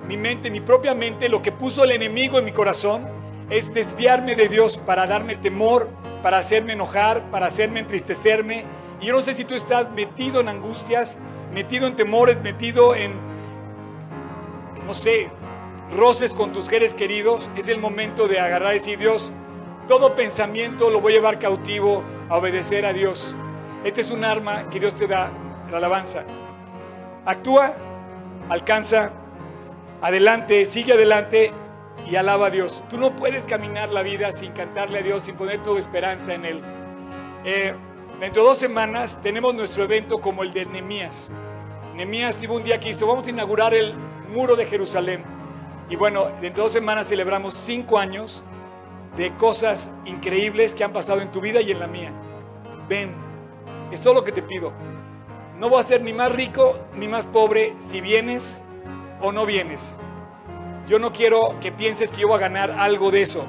Mi 0.09 0.17
mente, 0.17 0.51
mi 0.51 0.61
propia 0.61 0.95
mente, 0.95 1.29
lo 1.29 1.43
que 1.43 1.53
puso 1.53 1.85
el 1.85 1.93
enemigo 1.93 2.39
en 2.39 2.45
mi 2.45 2.53
corazón 2.53 3.07
es 3.49 3.73
desviarme 3.73 4.35
de 4.35 4.49
Dios 4.49 4.79
para 4.79 5.07
darme 5.07 5.37
temor, 5.37 5.89
para 6.23 6.39
hacerme 6.39 6.73
enojar, 6.73 7.31
para 7.31 7.47
hacerme 7.47 7.81
entristecerme. 7.81 8.65
Y 9.01 9.07
yo 9.07 9.13
no 9.15 9.23
sé 9.23 9.35
si 9.35 9.45
tú 9.45 9.55
estás 9.55 9.91
metido 9.93 10.41
en 10.41 10.49
angustias, 10.49 11.19
metido 11.55 11.87
en 11.87 11.97
temores, 11.97 12.41
metido 12.43 12.95
en, 12.95 13.13
no 14.87 14.95
sé, 14.95 15.29
roces 15.97 16.35
con 16.35 16.53
tus 16.53 16.67
seres 16.67 16.95
queridos. 16.95 17.51
Es 17.57 17.69
el 17.69 17.79
momento 17.79 18.27
de 18.27 18.41
agarrar 18.41 18.73
y 18.73 18.79
decir, 18.79 18.99
Dios, 18.99 19.33
todo 19.87 20.15
pensamiento 20.15 20.91
lo 20.91 21.01
voy 21.01 21.13
a 21.13 21.17
llevar 21.17 21.39
cautivo 21.39 22.03
a 22.29 22.37
obedecer 22.37 22.87
a 22.87 22.93
Dios. 22.93 23.35
Este 23.83 24.03
es 24.03 24.11
un 24.11 24.25
arma 24.25 24.69
que 24.69 24.79
Dios 24.79 24.95
te 24.95 25.07
da, 25.07 25.31
la 25.71 25.79
alabanza. 25.79 26.25
Actúa, 27.25 27.75
alcanza, 28.51 29.11
adelante, 30.03 30.67
sigue 30.67 30.93
adelante 30.93 31.53
y 32.07 32.17
alaba 32.17 32.49
a 32.49 32.51
Dios. 32.51 32.85
Tú 32.91 32.99
no 32.99 33.17
puedes 33.17 33.47
caminar 33.47 33.89
la 33.89 34.03
vida 34.03 34.33
sin 34.33 34.53
cantarle 34.53 34.99
a 34.99 35.03
Dios, 35.03 35.23
sin 35.23 35.35
poner 35.35 35.63
tu 35.63 35.79
esperanza 35.79 36.35
en 36.35 36.45
Él. 36.45 36.61
Eh, 37.45 37.73
dentro 38.21 38.43
de 38.43 38.49
dos 38.51 38.59
semanas 38.59 39.19
tenemos 39.23 39.55
nuestro 39.55 39.85
evento 39.85 40.21
como 40.21 40.43
el 40.43 40.53
de 40.53 40.67
Nehemías. 40.67 41.31
Nehemías 41.97 42.37
tuvo 42.37 42.57
un 42.57 42.65
día 42.65 42.79
que 42.79 42.91
dice, 42.91 43.07
vamos 43.07 43.27
a 43.27 43.31
inaugurar 43.31 43.73
el 43.73 43.95
muro 44.31 44.57
de 44.57 44.67
Jerusalén. 44.67 45.23
Y 45.89 45.97
bueno, 45.97 46.27
dentro 46.43 46.63
de 46.63 46.69
dos 46.69 46.73
semanas 46.73 47.09
celebramos 47.09 47.55
cinco 47.55 47.99
años 47.99 48.45
de 49.17 49.31
cosas 49.33 49.91
increíbles 50.05 50.75
que 50.75 50.85
han 50.85 50.93
pasado 50.93 51.23
en 51.23 51.33
tu 51.33 51.41
vida 51.41 51.63
y 51.63 51.71
en 51.71 51.81
la 51.81 51.87
mía. 51.87 52.13
Ven, 52.89 53.30
es 53.91 54.01
todo 54.01 54.15
lo 54.15 54.25
que 54.25 54.33
te 54.33 54.43
pido. 54.43 54.73
No 55.59 55.69
voy 55.69 55.81
a 55.81 55.83
ser 55.83 56.03
ni 56.03 56.13
más 56.13 56.33
rico 56.33 56.79
ni 56.95 57.07
más 57.07 57.27
pobre 57.27 57.75
si 57.77 58.01
vienes 58.01 58.63
o 59.21 59.33
no 59.33 59.45
vienes. 59.45 59.95
Yo 60.89 60.99
no 60.99 61.13
quiero 61.13 61.55
que 61.61 61.71
pienses 61.71 62.11
que 62.11 62.23
yo 62.23 62.29
voy 62.29 62.39
a 62.39 62.41
ganar 62.41 62.71
algo 62.71 63.11
de 63.11 63.23
eso. 63.23 63.45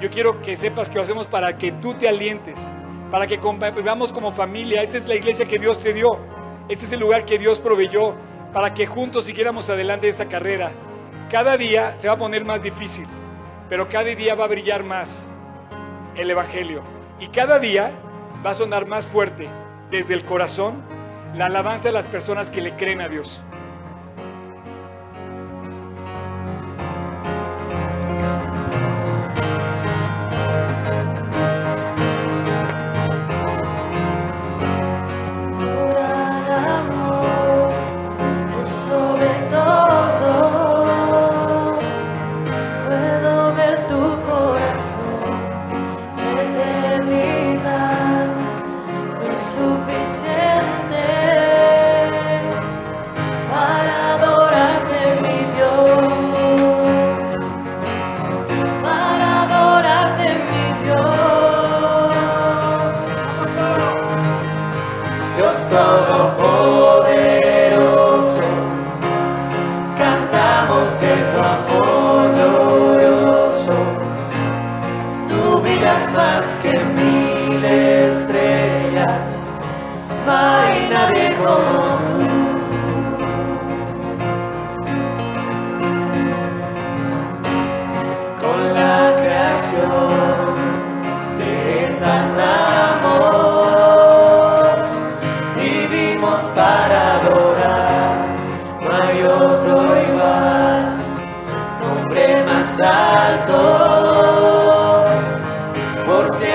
Yo 0.00 0.10
quiero 0.10 0.42
que 0.42 0.56
sepas 0.56 0.90
que 0.90 0.96
lo 0.96 1.02
hacemos 1.02 1.26
para 1.26 1.56
que 1.56 1.72
tú 1.72 1.94
te 1.94 2.08
alientes, 2.08 2.72
para 3.10 3.26
que 3.26 3.38
vivamos 3.76 4.12
como 4.12 4.32
familia. 4.32 4.82
Esta 4.82 4.96
es 4.98 5.06
la 5.06 5.14
iglesia 5.14 5.46
que 5.46 5.58
Dios 5.58 5.78
te 5.78 5.92
dio. 5.92 6.18
Este 6.68 6.84
es 6.84 6.92
el 6.92 7.00
lugar 7.00 7.24
que 7.24 7.38
Dios 7.38 7.60
proveyó 7.60 8.14
para 8.52 8.74
que 8.74 8.86
juntos 8.86 9.24
siguiéramos 9.24 9.70
adelante 9.70 10.08
esta 10.08 10.26
carrera. 10.26 10.72
Cada 11.30 11.56
día 11.56 11.96
se 11.96 12.08
va 12.08 12.14
a 12.14 12.18
poner 12.18 12.44
más 12.44 12.60
difícil, 12.60 13.06
pero 13.68 13.88
cada 13.88 14.04
día 14.04 14.34
va 14.34 14.44
a 14.44 14.48
brillar 14.48 14.82
más 14.82 15.26
el 16.16 16.30
Evangelio. 16.30 16.82
Y 17.20 17.28
cada 17.28 17.58
día 17.58 17.92
va 18.44 18.50
a 18.50 18.54
sonar 18.54 18.86
más 18.86 19.06
fuerte 19.06 19.48
desde 19.90 20.14
el 20.14 20.24
corazón 20.24 20.82
la 21.34 21.46
alabanza 21.46 21.84
de 21.84 21.92
las 21.92 22.06
personas 22.06 22.50
que 22.50 22.60
le 22.60 22.76
creen 22.76 23.00
a 23.00 23.08
Dios. 23.08 23.42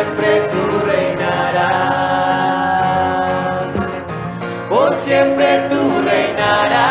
Siempre 0.01 0.49
tú 0.51 0.63
reinarás, 0.87 1.61
por 4.67 4.95
siempre 4.95 5.67
tú 5.69 5.81
reinarás. 6.03 6.81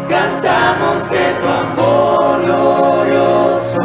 cantamos 0.07 1.09
de 1.09 1.33
tu 1.39 1.47
amor 1.47 2.43
glorioso. 2.43 3.81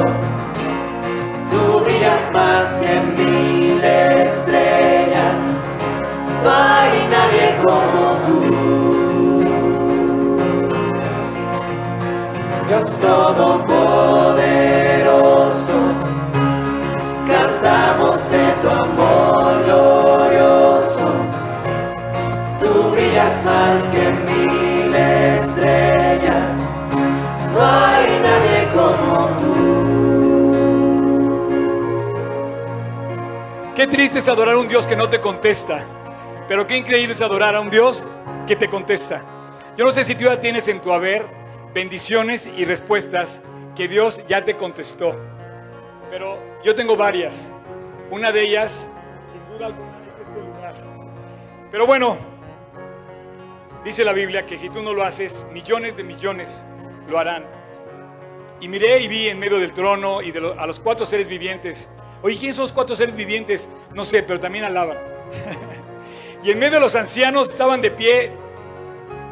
Tú 1.50 1.62
brillas 1.84 2.24
más 2.34 2.66
que 2.82 3.00
mil 3.16 3.82
estrellas, 3.82 5.40
no 6.42 6.50
hay 6.50 6.92
nadie 7.08 7.46
como 7.62 7.93
Dios 12.84 13.00
Todopoderoso, 13.00 15.72
cantamos 17.26 18.30
de 18.30 18.52
tu 18.60 18.68
amor 18.68 19.64
glorioso. 19.64 21.08
Tú 22.60 22.90
brillas 22.90 23.42
más 23.44 23.84
que 23.84 24.12
mil 24.12 24.94
estrellas, 24.94 26.74
no 27.54 27.62
hay 27.62 28.20
nadie 28.20 28.68
como 28.74 29.28
tú. 29.38 29.54
Qué 33.74 33.86
triste 33.86 34.18
es 34.18 34.28
adorar 34.28 34.56
a 34.56 34.58
un 34.58 34.68
Dios 34.68 34.86
que 34.86 34.96
no 34.96 35.08
te 35.08 35.20
contesta, 35.20 35.86
pero 36.48 36.66
qué 36.66 36.76
increíble 36.76 37.14
es 37.14 37.22
adorar 37.22 37.56
a 37.56 37.60
un 37.60 37.70
Dios 37.70 38.04
que 38.46 38.56
te 38.56 38.68
contesta. 38.68 39.22
Yo 39.76 39.86
no 39.86 39.92
sé 39.92 40.04
si 40.04 40.14
tú 40.14 40.24
ya 40.24 40.38
tienes 40.38 40.68
en 40.68 40.82
tu 40.82 40.92
haber 40.92 41.43
bendiciones 41.74 42.48
y 42.56 42.64
respuestas 42.64 43.42
que 43.74 43.88
Dios 43.88 44.24
ya 44.28 44.44
te 44.44 44.56
contestó, 44.56 45.16
pero 46.08 46.38
yo 46.62 46.74
tengo 46.74 46.96
varias. 46.96 47.50
Una 48.10 48.30
de 48.30 48.42
ellas, 48.42 48.88
sin 49.32 49.54
duda 49.54 49.66
alguna, 49.66 49.98
es 50.06 50.26
este 50.26 50.40
lugar. 50.40 50.74
Pero 51.72 51.86
bueno, 51.86 52.16
dice 53.84 54.04
la 54.04 54.12
Biblia 54.12 54.46
que 54.46 54.56
si 54.56 54.70
tú 54.70 54.82
no 54.82 54.94
lo 54.94 55.02
haces, 55.02 55.44
millones 55.52 55.96
de 55.96 56.04
millones 56.04 56.64
lo 57.10 57.18
harán. 57.18 57.44
Y 58.60 58.68
miré 58.68 59.00
y 59.00 59.08
vi 59.08 59.28
en 59.28 59.40
medio 59.40 59.58
del 59.58 59.72
trono 59.72 60.22
y 60.22 60.30
de 60.30 60.54
a 60.56 60.66
los 60.66 60.78
cuatro 60.78 61.04
seres 61.04 61.26
vivientes. 61.26 61.88
Oye, 62.22 62.38
¿quiénes 62.38 62.56
son 62.56 62.62
los 62.62 62.72
cuatro 62.72 62.94
seres 62.94 63.16
vivientes? 63.16 63.68
No 63.92 64.04
sé, 64.04 64.22
pero 64.22 64.38
también 64.38 64.64
alaban. 64.64 64.96
y 66.44 66.52
en 66.52 66.58
medio 66.58 66.74
de 66.74 66.80
los 66.80 66.94
ancianos 66.94 67.50
estaban 67.50 67.80
de 67.80 67.90
pie 67.90 68.30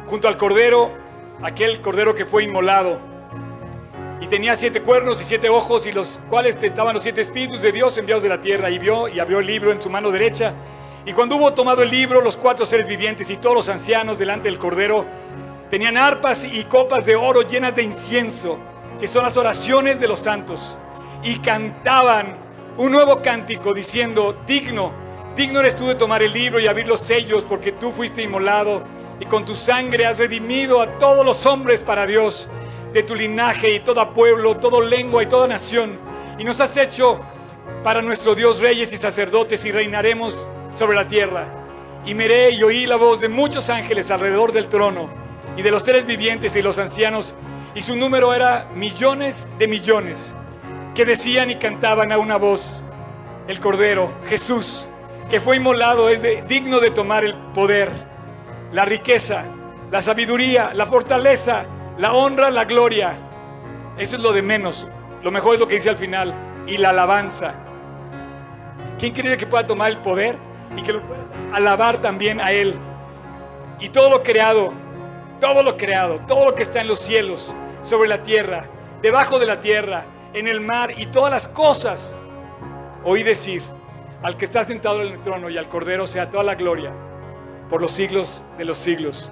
junto 0.07 0.27
al 0.27 0.37
cordero, 0.37 1.02
aquel 1.43 1.81
cordero 1.81 2.15
que 2.15 2.25
fue 2.25 2.43
inmolado. 2.43 2.99
Y 4.21 4.27
tenía 4.27 4.55
siete 4.55 4.81
cuernos 4.81 5.19
y 5.21 5.25
siete 5.25 5.49
ojos, 5.49 5.85
y 5.85 5.91
los 5.91 6.19
cuales 6.29 6.61
estaban 6.63 6.93
los 6.93 7.03
siete 7.03 7.21
espíritus 7.21 7.61
de 7.61 7.71
Dios 7.71 7.97
enviados 7.97 8.23
de 8.23 8.29
la 8.29 8.39
tierra. 8.41 8.69
Y 8.69 8.79
vio 8.79 9.07
y 9.07 9.19
abrió 9.19 9.39
el 9.39 9.45
libro 9.45 9.71
en 9.71 9.81
su 9.81 9.89
mano 9.89 10.11
derecha. 10.11 10.53
Y 11.05 11.11
cuando 11.11 11.35
hubo 11.35 11.53
tomado 11.53 11.83
el 11.83 11.91
libro, 11.91 12.21
los 12.21 12.37
cuatro 12.37 12.65
seres 12.65 12.87
vivientes 12.87 13.29
y 13.29 13.35
todos 13.35 13.55
los 13.55 13.69
ancianos 13.69 14.17
delante 14.17 14.47
del 14.47 14.57
Cordero 14.57 15.05
tenían 15.69 15.97
arpas 15.97 16.45
y 16.45 16.63
copas 16.63 17.05
de 17.05 17.15
oro 17.15 17.41
llenas 17.41 17.75
de 17.75 17.83
incienso, 17.83 18.57
que 18.99 19.07
son 19.07 19.23
las 19.23 19.35
oraciones 19.35 19.99
de 19.99 20.07
los 20.07 20.19
santos. 20.19 20.77
Y 21.23 21.39
cantaban 21.39 22.37
un 22.77 22.91
nuevo 22.91 23.21
cántico 23.21 23.73
diciendo, 23.73 24.37
digno, 24.47 24.93
digno 25.35 25.59
eres 25.59 25.75
tú 25.75 25.87
de 25.87 25.95
tomar 25.95 26.23
el 26.23 26.31
libro 26.31 26.59
y 26.59 26.67
abrir 26.67 26.87
los 26.87 27.01
sellos, 27.01 27.43
porque 27.43 27.73
tú 27.73 27.91
fuiste 27.91 28.21
inmolado 28.23 28.83
y 29.19 29.25
con 29.25 29.45
tu 29.45 29.55
sangre 29.55 30.05
has 30.05 30.17
redimido 30.17 30.81
a 30.81 30.99
todos 30.99 31.25
los 31.25 31.45
hombres 31.45 31.83
para 31.83 32.05
Dios, 32.05 32.47
de 32.93 33.03
tu 33.03 33.15
linaje 33.15 33.73
y 33.73 33.79
todo 33.79 34.13
pueblo, 34.13 34.57
toda 34.57 34.85
lengua 34.85 35.23
y 35.23 35.25
toda 35.25 35.47
nación. 35.47 35.97
Y 36.37 36.43
nos 36.43 36.59
has 36.59 36.75
hecho 36.77 37.19
para 37.83 38.01
nuestro 38.01 38.35
Dios 38.35 38.59
reyes 38.59 38.93
y 38.93 38.97
sacerdotes 38.97 39.65
y 39.65 39.71
reinaremos 39.71 40.49
sobre 40.75 40.95
la 40.95 41.07
tierra. 41.07 41.47
Y 42.05 42.13
miré 42.13 42.51
y 42.51 42.63
oí 42.63 42.85
la 42.85 42.97
voz 42.97 43.19
de 43.19 43.29
muchos 43.29 43.69
ángeles 43.69 44.11
alrededor 44.11 44.51
del 44.51 44.67
trono 44.67 45.09
y 45.55 45.61
de 45.61 45.71
los 45.71 45.83
seres 45.83 46.05
vivientes 46.05 46.55
y 46.55 46.61
los 46.61 46.77
ancianos, 46.77 47.35
y 47.75 47.81
su 47.81 47.95
número 47.95 48.33
era 48.33 48.67
millones 48.75 49.49
de 49.57 49.67
millones, 49.67 50.33
que 50.95 51.05
decían 51.05 51.49
y 51.49 51.55
cantaban 51.55 52.11
a 52.11 52.17
una 52.17 52.37
voz, 52.37 52.83
el 53.47 53.59
Cordero, 53.59 54.11
Jesús, 54.27 54.87
que 55.29 55.39
fue 55.41 55.57
inmolado, 55.57 56.09
es 56.09 56.23
digno 56.47 56.79
de 56.79 56.91
tomar 56.91 57.23
el 57.23 57.35
poder, 57.55 57.89
la 58.73 58.83
riqueza, 58.83 59.43
la 59.91 60.01
sabiduría, 60.01 60.71
la 60.73 60.87
fortaleza, 60.87 61.63
la 61.99 62.13
honra, 62.13 62.49
la 62.49 62.65
gloria. 62.65 63.13
Eso 63.97 64.15
es 64.15 64.21
lo 64.21 64.33
de 64.33 64.41
menos. 64.41 64.87
Lo 65.21 65.29
mejor 65.29 65.53
es 65.53 65.59
lo 65.59 65.67
que 65.67 65.75
dice 65.75 65.89
al 65.89 65.97
final. 65.97 66.33
Y 66.65 66.77
la 66.77 66.89
alabanza. 66.89 67.53
¿Quién 68.97 69.13
cree 69.13 69.37
que 69.37 69.45
pueda 69.45 69.67
tomar 69.67 69.91
el 69.91 69.97
poder 69.97 70.35
y 70.75 70.81
que 70.81 70.93
lo 70.93 71.01
pueda 71.01 71.21
alabar 71.53 71.97
también 71.97 72.41
a 72.41 72.51
Él? 72.51 72.75
Y 73.79 73.89
todo 73.89 74.09
lo 74.09 74.23
creado, 74.23 74.73
todo 75.39 75.61
lo 75.61 75.77
creado, 75.77 76.19
todo 76.27 76.45
lo 76.45 76.55
que 76.55 76.63
está 76.63 76.81
en 76.81 76.87
los 76.87 76.99
cielos, 76.99 77.53
sobre 77.83 78.07
la 78.07 78.23
tierra, 78.23 78.65
debajo 79.01 79.37
de 79.39 79.45
la 79.45 79.61
tierra, 79.61 80.03
en 80.33 80.47
el 80.47 80.61
mar 80.61 80.93
y 80.97 81.07
todas 81.07 81.29
las 81.29 81.47
cosas. 81.47 82.15
Oí 83.03 83.21
decir, 83.21 83.61
al 84.23 84.37
que 84.37 84.45
está 84.45 84.63
sentado 84.63 85.01
en 85.01 85.13
el 85.13 85.19
trono 85.19 85.49
y 85.49 85.57
al 85.57 85.67
Cordero 85.67 86.07
sea 86.07 86.31
toda 86.31 86.43
la 86.43 86.55
gloria 86.55 86.91
por 87.73 87.81
los 87.81 87.91
siglos 87.93 88.43
de 88.55 88.65
los 88.65 88.77
siglos. 88.77 89.31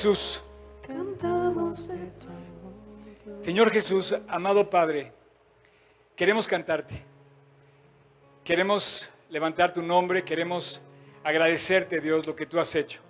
Jesús, 0.00 0.42
Señor 3.42 3.70
Jesús, 3.70 4.16
amado 4.28 4.70
Padre, 4.70 5.12
queremos 6.16 6.48
cantarte. 6.48 7.04
Queremos 8.42 9.10
levantar 9.28 9.74
tu 9.74 9.82
nombre, 9.82 10.24
queremos 10.24 10.80
agradecerte, 11.22 12.00
Dios, 12.00 12.26
lo 12.26 12.34
que 12.34 12.46
tú 12.46 12.58
has 12.58 12.74
hecho. 12.74 13.02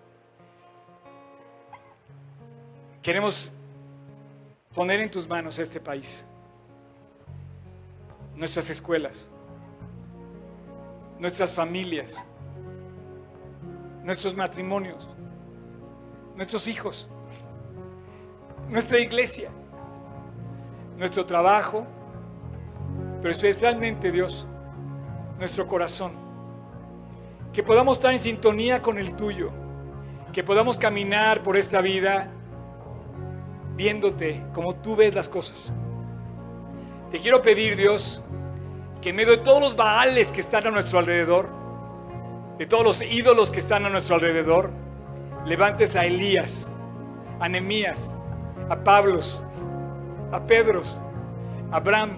Queremos 3.05 3.53
poner 4.74 4.99
en 4.99 5.12
tus 5.12 5.28
manos 5.28 5.61
este 5.61 5.78
país, 5.78 6.26
nuestras 8.34 8.68
escuelas, 8.68 9.28
nuestras 11.20 11.55
familias, 11.55 12.26
nuestros 14.03 14.34
matrimonios, 14.34 15.09
nuestros 16.41 16.66
hijos, 16.66 17.09
nuestra 18.68 18.99
iglesia 18.99 19.51
nuestro 21.01 21.24
trabajo, 21.24 21.86
pero 23.22 23.30
especialmente 23.30 24.12
Dios, 24.12 24.47
nuestro 25.38 25.66
corazón. 25.66 26.12
Que 27.55 27.62
podamos 27.62 27.97
estar 27.97 28.12
en 28.12 28.18
sintonía 28.18 28.82
con 28.82 28.99
el 28.99 29.16
tuyo, 29.16 29.51
que 30.30 30.45
podamos 30.45 30.78
caminar 30.78 31.43
por 31.43 31.57
esta 31.57 31.80
vida 31.80 32.30
viéndote 33.76 34.45
como 34.53 34.74
tú 34.74 34.95
ves 34.95 35.14
las 35.14 35.26
cosas. 35.26 35.72
Te 37.11 37.18
quiero 37.18 37.41
pedir, 37.41 37.76
Dios, 37.76 38.22
que 39.01 39.09
en 39.09 39.16
medio 39.16 39.32
de 39.32 39.38
todos 39.38 39.62
los 39.62 39.74
baales 39.74 40.30
que 40.30 40.43
están 40.43 40.66
a 40.66 40.70
nuestro 40.70 40.99
alrededor, 40.99 41.49
de 42.59 42.66
todos 42.66 42.84
los 42.84 43.01
ídolos 43.01 43.51
que 43.51 43.61
están 43.61 43.86
a 43.86 43.88
nuestro 43.88 44.16
alrededor, 44.16 44.70
levantes 45.45 45.97
a 45.97 46.05
Elías, 46.05 46.68
a 47.38 47.49
Nemías, 47.49 48.14
a 48.68 48.76
Pablos, 48.76 49.45
a 50.32 50.41
Pedros, 50.41 51.01
a 51.72 51.76
Abraham, 51.76 52.16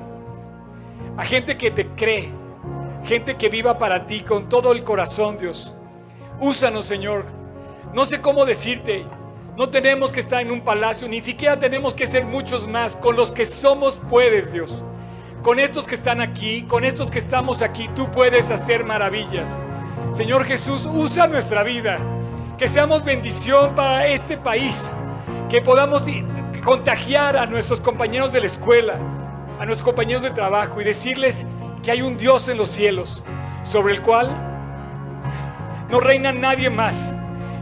a 1.16 1.24
gente 1.24 1.56
que 1.56 1.70
te 1.70 1.86
cree, 1.88 2.30
gente 3.04 3.36
que 3.36 3.48
viva 3.48 3.78
para 3.78 4.06
ti 4.06 4.22
con 4.22 4.48
todo 4.48 4.72
el 4.72 4.84
corazón, 4.84 5.38
Dios. 5.38 5.74
Úsanos, 6.40 6.84
Señor. 6.84 7.24
No 7.92 8.04
sé 8.04 8.20
cómo 8.20 8.44
decirte. 8.44 9.04
No 9.56 9.68
tenemos 9.68 10.12
que 10.12 10.20
estar 10.20 10.40
en 10.40 10.50
un 10.50 10.62
palacio, 10.62 11.06
ni 11.08 11.20
siquiera 11.20 11.58
tenemos 11.58 11.92
que 11.92 12.06
ser 12.06 12.24
muchos 12.24 12.66
más. 12.66 12.96
Con 12.96 13.16
los 13.16 13.30
que 13.32 13.44
somos 13.44 14.00
puedes, 14.08 14.50
Dios. 14.50 14.82
Con 15.42 15.58
estos 15.58 15.86
que 15.86 15.94
están 15.94 16.20
aquí, 16.20 16.62
con 16.62 16.84
estos 16.84 17.10
que 17.10 17.18
estamos 17.18 17.60
aquí, 17.60 17.88
tú 17.94 18.10
puedes 18.10 18.50
hacer 18.50 18.84
maravillas. 18.84 19.60
Señor 20.10 20.44
Jesús, 20.44 20.86
usa 20.86 21.26
nuestra 21.26 21.62
vida. 21.62 21.98
Que 22.62 22.68
seamos 22.68 23.02
bendición 23.02 23.74
para 23.74 24.06
este 24.06 24.38
país. 24.38 24.94
Que 25.50 25.60
podamos 25.60 26.04
contagiar 26.64 27.36
a 27.36 27.44
nuestros 27.44 27.80
compañeros 27.80 28.32
de 28.32 28.38
la 28.38 28.46
escuela, 28.46 28.94
a 29.58 29.66
nuestros 29.66 29.82
compañeros 29.82 30.22
de 30.22 30.30
trabajo 30.30 30.80
y 30.80 30.84
decirles 30.84 31.44
que 31.82 31.90
hay 31.90 32.02
un 32.02 32.16
Dios 32.16 32.46
en 32.46 32.58
los 32.58 32.68
cielos 32.68 33.24
sobre 33.64 33.94
el 33.94 34.00
cual 34.00 34.30
no 35.90 35.98
reina 35.98 36.30
nadie 36.30 36.70
más, 36.70 37.16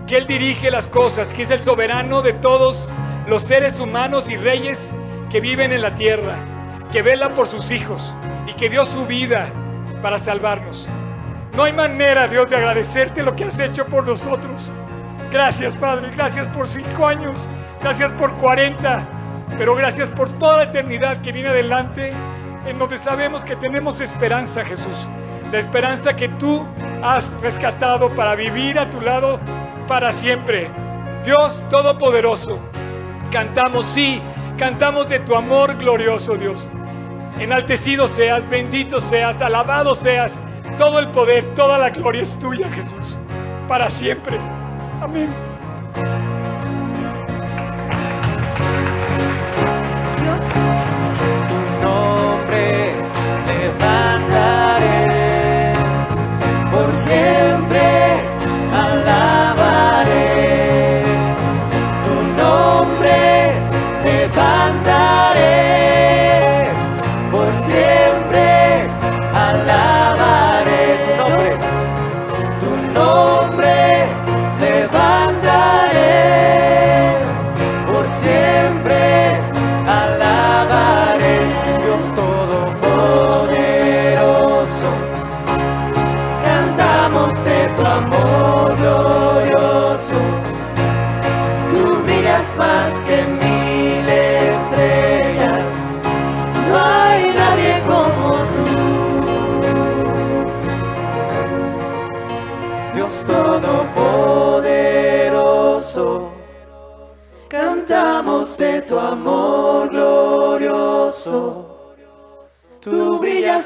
que 0.06 0.18
Él 0.18 0.26
dirige 0.26 0.70
las 0.70 0.86
cosas, 0.86 1.32
que 1.32 1.44
es 1.44 1.50
el 1.50 1.62
soberano 1.62 2.20
de 2.20 2.34
todos 2.34 2.92
los 3.26 3.40
seres 3.40 3.80
humanos 3.80 4.28
y 4.28 4.36
reyes 4.36 4.90
que 5.30 5.40
viven 5.40 5.72
en 5.72 5.80
la 5.80 5.94
tierra, 5.94 6.36
que 6.92 7.00
vela 7.00 7.32
por 7.32 7.46
sus 7.46 7.70
hijos 7.70 8.14
y 8.46 8.52
que 8.52 8.68
dio 8.68 8.84
su 8.84 9.06
vida 9.06 9.48
para 10.02 10.18
salvarnos. 10.18 10.86
No 11.56 11.62
hay 11.64 11.72
manera, 11.72 12.28
Dios, 12.28 12.50
de 12.50 12.56
agradecerte 12.56 13.22
lo 13.22 13.34
que 13.34 13.44
has 13.44 13.58
hecho 13.58 13.86
por 13.86 14.06
nosotros. 14.06 14.70
Gracias, 15.30 15.76
Padre, 15.76 16.10
gracias 16.14 16.48
por 16.48 16.66
cinco 16.66 17.06
años, 17.06 17.46
gracias 17.80 18.12
por 18.12 18.32
40, 18.34 19.06
pero 19.56 19.74
gracias 19.74 20.10
por 20.10 20.32
toda 20.32 20.58
la 20.58 20.62
eternidad 20.64 21.20
que 21.20 21.32
viene 21.32 21.50
adelante, 21.50 22.12
en 22.66 22.78
donde 22.78 22.98
sabemos 22.98 23.44
que 23.44 23.56
tenemos 23.56 24.00
esperanza, 24.00 24.64
Jesús. 24.64 25.08
La 25.52 25.58
esperanza 25.58 26.14
que 26.14 26.28
tú 26.28 26.66
has 27.02 27.34
rescatado 27.40 28.14
para 28.14 28.34
vivir 28.34 28.78
a 28.78 28.90
tu 28.90 29.00
lado 29.00 29.40
para 29.88 30.12
siempre. 30.12 30.68
Dios 31.24 31.62
Todopoderoso, 31.68 32.58
cantamos, 33.30 33.86
sí, 33.86 34.22
Cantamos 34.60 35.08
de 35.08 35.20
tu 35.20 35.34
amor 35.36 35.74
glorioso, 35.78 36.36
Dios. 36.36 36.66
Enaltecido 37.38 38.06
seas, 38.06 38.46
bendito 38.50 39.00
seas, 39.00 39.40
alabado 39.40 39.94
seas. 39.94 40.38
Todo 40.76 40.98
el 40.98 41.10
poder, 41.12 41.54
toda 41.54 41.78
la 41.78 41.88
gloria 41.88 42.20
es 42.20 42.38
tuya, 42.38 42.70
Jesús, 42.70 43.16
para 43.66 43.88
siempre. 43.88 44.38
Amén. 45.00 45.30
tu 45.30 45.49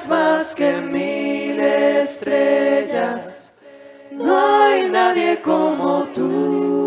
más 0.09 0.55
que 0.55 0.73
mil 0.81 1.61
estrellas. 1.61 3.55
No 4.11 4.63
hay 4.63 4.89
nadie 4.89 5.41
como 5.41 6.05
tú. 6.09 6.85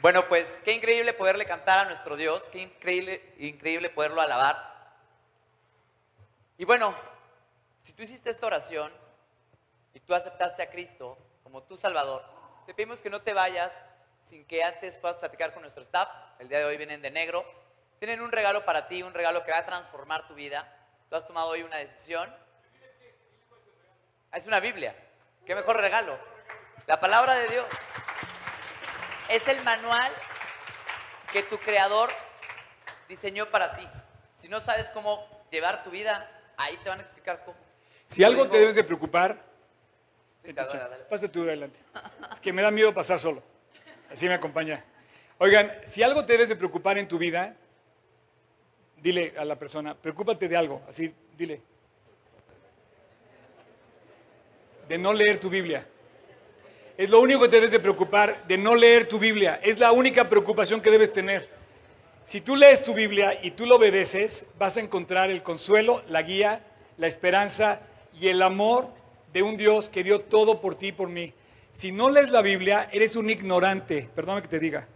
Bueno, 0.00 0.26
pues 0.28 0.60
qué 0.64 0.72
increíble 0.72 1.12
poderle 1.12 1.44
cantar 1.44 1.78
a 1.78 1.84
nuestro 1.84 2.16
Dios, 2.16 2.48
qué 2.50 2.62
increíble, 2.62 3.22
increíble 3.38 3.88
poderlo 3.88 4.20
alabar. 4.20 4.56
Y 6.58 6.64
bueno, 6.64 6.92
si 7.82 7.92
tú 7.92 8.02
hiciste 8.02 8.28
esta 8.28 8.46
oración 8.46 8.92
y 9.94 10.00
tú 10.00 10.14
aceptaste 10.14 10.62
a 10.62 10.70
Cristo 10.70 11.18
como 11.42 11.62
tu 11.62 11.76
Salvador, 11.76 12.24
te 12.66 12.74
pedimos 12.74 13.00
que 13.00 13.10
no 13.10 13.22
te 13.22 13.34
vayas 13.34 13.72
sin 14.24 14.44
que 14.46 14.62
antes 14.62 14.98
puedas 14.98 15.16
platicar 15.16 15.52
con 15.52 15.62
nuestro 15.62 15.82
staff. 15.82 16.08
El 16.38 16.48
día 16.48 16.58
de 16.58 16.64
hoy 16.64 16.76
vienen 16.76 17.02
de 17.02 17.10
negro. 17.10 17.44
Tienen 17.98 18.20
un 18.20 18.32
regalo 18.32 18.64
para 18.64 18.88
ti, 18.88 19.02
un 19.02 19.14
regalo 19.14 19.44
que 19.44 19.50
va 19.50 19.58
a 19.58 19.66
transformar 19.66 20.26
tu 20.26 20.34
vida. 20.34 20.66
Tú 21.08 21.16
has 21.16 21.26
tomado 21.26 21.48
hoy 21.48 21.62
una 21.62 21.76
decisión. 21.76 22.32
Es 24.32 24.46
una 24.46 24.60
Biblia. 24.60 24.96
¿Qué 25.44 25.54
mejor 25.54 25.76
regalo? 25.76 26.18
La 26.86 27.00
palabra 27.00 27.34
de 27.34 27.48
Dios 27.48 27.66
es 29.28 29.46
el 29.48 29.62
manual 29.62 30.10
que 31.32 31.42
tu 31.42 31.58
creador 31.58 32.10
diseñó 33.08 33.46
para 33.50 33.76
ti. 33.76 33.88
Si 34.36 34.48
no 34.48 34.60
sabes 34.60 34.90
cómo 34.90 35.46
llevar 35.50 35.84
tu 35.84 35.90
vida, 35.90 36.28
ahí 36.56 36.76
te 36.78 36.88
van 36.88 36.98
a 36.98 37.02
explicar 37.02 37.44
cómo. 37.44 37.58
Si 38.06 38.24
algo 38.24 38.48
te 38.48 38.58
debes 38.58 38.74
de 38.74 38.84
preocupar, 38.84 39.51
Sí, 40.44 40.52
te 40.52 40.60
adora, 40.60 40.88
dale. 40.88 41.04
pasa 41.04 41.30
tú 41.30 41.42
adelante. 41.42 41.78
Es 42.32 42.40
que 42.40 42.52
me 42.52 42.62
da 42.62 42.70
miedo 42.70 42.92
pasar 42.92 43.18
solo. 43.18 43.42
Así 44.10 44.26
me 44.26 44.34
acompaña. 44.34 44.84
Oigan, 45.38 45.72
si 45.86 46.02
algo 46.02 46.24
te 46.24 46.34
debes 46.34 46.48
de 46.48 46.56
preocupar 46.56 46.98
en 46.98 47.08
tu 47.08 47.18
vida, 47.18 47.56
dile 49.02 49.34
a 49.36 49.44
la 49.44 49.56
persona, 49.56 49.94
preocúpate 49.94 50.48
de 50.48 50.56
algo, 50.56 50.82
así, 50.88 51.12
dile. 51.36 51.60
De 54.88 54.98
no 54.98 55.12
leer 55.12 55.38
tu 55.38 55.48
Biblia. 55.48 55.86
Es 56.96 57.08
lo 57.08 57.20
único 57.20 57.42
que 57.42 57.48
te 57.48 57.56
debes 57.56 57.70
de 57.70 57.80
preocupar, 57.80 58.46
de 58.46 58.58
no 58.58 58.74
leer 58.74 59.08
tu 59.08 59.18
Biblia. 59.18 59.60
Es 59.62 59.78
la 59.78 59.92
única 59.92 60.28
preocupación 60.28 60.80
que 60.80 60.90
debes 60.90 61.12
tener. 61.12 61.48
Si 62.24 62.40
tú 62.40 62.54
lees 62.54 62.82
tu 62.82 62.94
Biblia 62.94 63.38
y 63.42 63.52
tú 63.52 63.66
lo 63.66 63.76
obedeces, 63.76 64.46
vas 64.58 64.76
a 64.76 64.80
encontrar 64.80 65.30
el 65.30 65.42
consuelo, 65.42 66.04
la 66.08 66.22
guía, 66.22 66.64
la 66.98 67.06
esperanza 67.06 67.80
y 68.20 68.28
el 68.28 68.42
amor 68.42 68.90
de 69.32 69.42
un 69.42 69.56
Dios 69.56 69.88
que 69.88 70.02
dio 70.04 70.20
todo 70.20 70.60
por 70.60 70.74
ti 70.74 70.88
y 70.88 70.92
por 70.92 71.08
mí. 71.08 71.32
Si 71.70 71.90
no 71.90 72.10
lees 72.10 72.30
la 72.30 72.42
Biblia, 72.42 72.88
eres 72.92 73.16
un 73.16 73.30
ignorante, 73.30 74.08
perdóname 74.14 74.42
que 74.42 74.48
te 74.48 74.58
diga, 74.58 74.86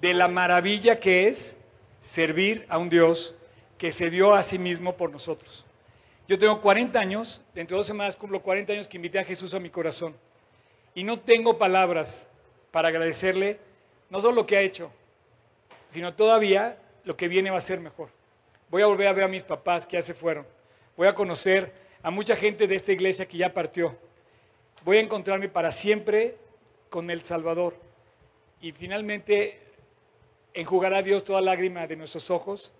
de 0.00 0.14
la 0.14 0.28
maravilla 0.28 1.00
que 1.00 1.28
es 1.28 1.56
servir 1.98 2.66
a 2.68 2.78
un 2.78 2.90
Dios 2.90 3.34
que 3.78 3.90
se 3.90 4.10
dio 4.10 4.34
a 4.34 4.42
sí 4.42 4.58
mismo 4.58 4.96
por 4.96 5.10
nosotros. 5.10 5.64
Yo 6.28 6.38
tengo 6.38 6.60
40 6.60 6.98
años, 6.98 7.40
dentro 7.54 7.76
de 7.76 7.80
dos 7.80 7.86
semanas 7.86 8.16
cumplo 8.16 8.42
40 8.42 8.72
años 8.72 8.88
que 8.88 8.96
invité 8.96 9.18
a 9.18 9.24
Jesús 9.24 9.54
a 9.54 9.60
mi 9.60 9.70
corazón. 9.70 10.14
Y 10.94 11.04
no 11.04 11.18
tengo 11.18 11.58
palabras 11.58 12.28
para 12.70 12.88
agradecerle 12.88 13.58
no 14.10 14.20
solo 14.20 14.34
lo 14.34 14.46
que 14.46 14.56
ha 14.56 14.60
hecho, 14.60 14.90
sino 15.88 16.14
todavía 16.14 16.78
lo 17.04 17.16
que 17.16 17.28
viene 17.28 17.50
va 17.50 17.58
a 17.58 17.62
ser 17.62 17.80
mejor. 17.80 18.08
Voy 18.70 18.82
a 18.82 18.86
volver 18.86 19.08
a 19.08 19.12
ver 19.12 19.24
a 19.24 19.28
mis 19.28 19.42
papás 19.42 19.86
que 19.86 19.96
ya 19.96 20.02
se 20.02 20.14
fueron. 20.14 20.46
Voy 20.96 21.06
a 21.06 21.14
conocer 21.14 21.72
a 22.04 22.10
mucha 22.10 22.36
gente 22.36 22.66
de 22.66 22.74
esta 22.74 22.92
iglesia 22.92 23.26
que 23.26 23.38
ya 23.38 23.54
partió. 23.54 23.96
Voy 24.84 24.98
a 24.98 25.00
encontrarme 25.00 25.48
para 25.48 25.72
siempre 25.72 26.36
con 26.90 27.10
el 27.10 27.22
Salvador. 27.22 27.74
Y 28.60 28.72
finalmente 28.72 29.58
enjugará 30.52 31.02
Dios 31.02 31.24
toda 31.24 31.40
lágrima 31.40 31.86
de 31.86 31.96
nuestros 31.96 32.30
ojos. 32.30 32.72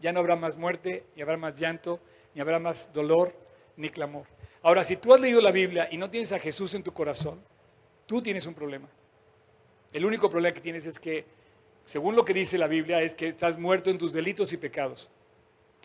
Ya 0.00 0.12
no 0.12 0.18
habrá 0.18 0.34
más 0.34 0.56
muerte, 0.56 1.04
ni 1.14 1.22
habrá 1.22 1.36
más 1.36 1.54
llanto, 1.54 2.00
ni 2.34 2.40
habrá 2.40 2.58
más 2.58 2.92
dolor, 2.92 3.32
ni 3.76 3.88
clamor. 3.88 4.26
Ahora, 4.62 4.82
si 4.82 4.96
tú 4.96 5.14
has 5.14 5.20
leído 5.20 5.40
la 5.40 5.52
Biblia 5.52 5.88
y 5.88 5.96
no 5.96 6.10
tienes 6.10 6.32
a 6.32 6.40
Jesús 6.40 6.74
en 6.74 6.82
tu 6.82 6.92
corazón, 6.92 7.40
tú 8.06 8.20
tienes 8.20 8.46
un 8.46 8.54
problema. 8.54 8.88
El 9.92 10.04
único 10.04 10.28
problema 10.28 10.52
que 10.52 10.60
tienes 10.60 10.86
es 10.86 10.98
que, 10.98 11.24
según 11.84 12.16
lo 12.16 12.24
que 12.24 12.34
dice 12.34 12.58
la 12.58 12.66
Biblia, 12.66 13.00
es 13.00 13.14
que 13.14 13.28
estás 13.28 13.60
muerto 13.60 13.90
en 13.90 13.98
tus 13.98 14.12
delitos 14.12 14.52
y 14.52 14.56
pecados. 14.56 15.08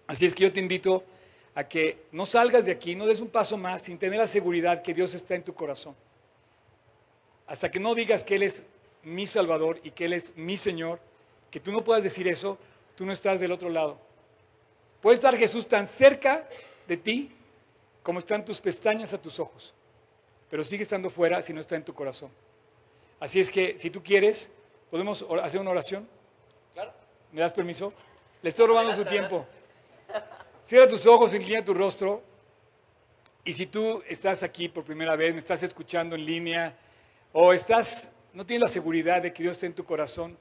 Así 0.08 0.26
es 0.26 0.34
que 0.34 0.46
yo 0.46 0.52
te 0.52 0.60
invito 0.60 1.04
a 1.58 1.68
que 1.68 2.06
no 2.12 2.24
salgas 2.24 2.68
de 2.68 2.72
aquí, 2.72 2.94
no 2.94 3.08
des 3.08 3.20
un 3.20 3.30
paso 3.30 3.58
más 3.58 3.82
sin 3.82 3.98
tener 3.98 4.20
la 4.20 4.28
seguridad 4.28 4.84
que 4.84 4.94
Dios 4.94 5.16
está 5.16 5.34
en 5.34 5.42
tu 5.44 5.56
corazón. 5.56 5.96
Hasta 7.48 7.72
que 7.72 7.80
no 7.80 7.96
digas 7.96 8.24
que 8.24 8.36
Él 8.36 8.44
es 8.44 8.64
mi 9.02 9.26
Salvador 9.26 9.80
y 9.84 9.90
que 9.90 10.06
Él 10.06 10.14
es 10.14 10.38
mi 10.38 10.56
Señor, 10.56 11.00
que 11.50 11.60
tú 11.60 11.72
no 11.72 11.84
puedas 11.84 12.04
decir 12.04 12.28
eso, 12.28 12.60
tú 12.96 13.08
no 13.08 13.12
estás 13.12 13.40
del 13.40 13.52
otro 13.52 13.72
lado. 13.72 13.98
Puede 15.02 15.16
estar 15.16 15.36
Jesús 15.36 15.68
tan 15.68 15.88
cerca 15.88 16.48
de 16.88 16.96
ti 16.96 17.32
como 18.04 18.20
están 18.20 18.46
tus 18.46 18.62
pestañas 18.62 19.16
a 19.16 19.20
tus 19.20 19.40
ojos, 19.40 19.74
pero 20.52 20.64
sigue 20.64 20.84
estando 20.84 21.10
fuera 21.10 21.42
si 21.42 21.54
no 21.54 21.60
está 21.60 21.76
en 21.76 21.84
tu 21.84 21.96
corazón. 21.96 22.30
Así 23.20 23.40
es 23.40 23.50
que 23.50 23.80
si 23.80 23.90
tú 23.90 24.04
quieres, 24.04 24.52
podemos 24.92 25.26
hacer 25.42 25.60
una 25.60 25.72
oración. 25.72 26.08
Claro. 26.76 26.94
¿Me 27.32 27.42
das 27.42 27.52
permiso? 27.52 27.94
Le 28.44 28.50
estoy 28.50 28.68
robando 28.68 28.94
su 28.94 29.06
tiempo. 29.06 29.48
Cierra 30.68 30.86
tus 30.86 31.06
ojos, 31.06 31.34
inclina 31.34 31.64
tu 31.64 31.74
rostro. 31.74 32.22
Y 33.46 33.54
si 33.54 33.68
tú 33.68 34.04
estás 34.06 34.44
aquí 34.44 34.68
por 34.68 34.84
primera 34.84 35.16
vez, 35.16 35.32
me 35.32 35.40
estás 35.40 35.64
escuchando 35.64 36.14
en 36.14 36.26
línea, 36.26 36.76
o 37.32 37.54
estás, 37.54 38.12
no 38.34 38.46
tienes 38.46 38.64
la 38.64 38.68
seguridad 38.68 39.22
de 39.22 39.32
que 39.32 39.44
Dios 39.44 39.56
esté 39.56 39.68
en 39.68 39.74
tu 39.74 39.86
corazón, 39.86 40.38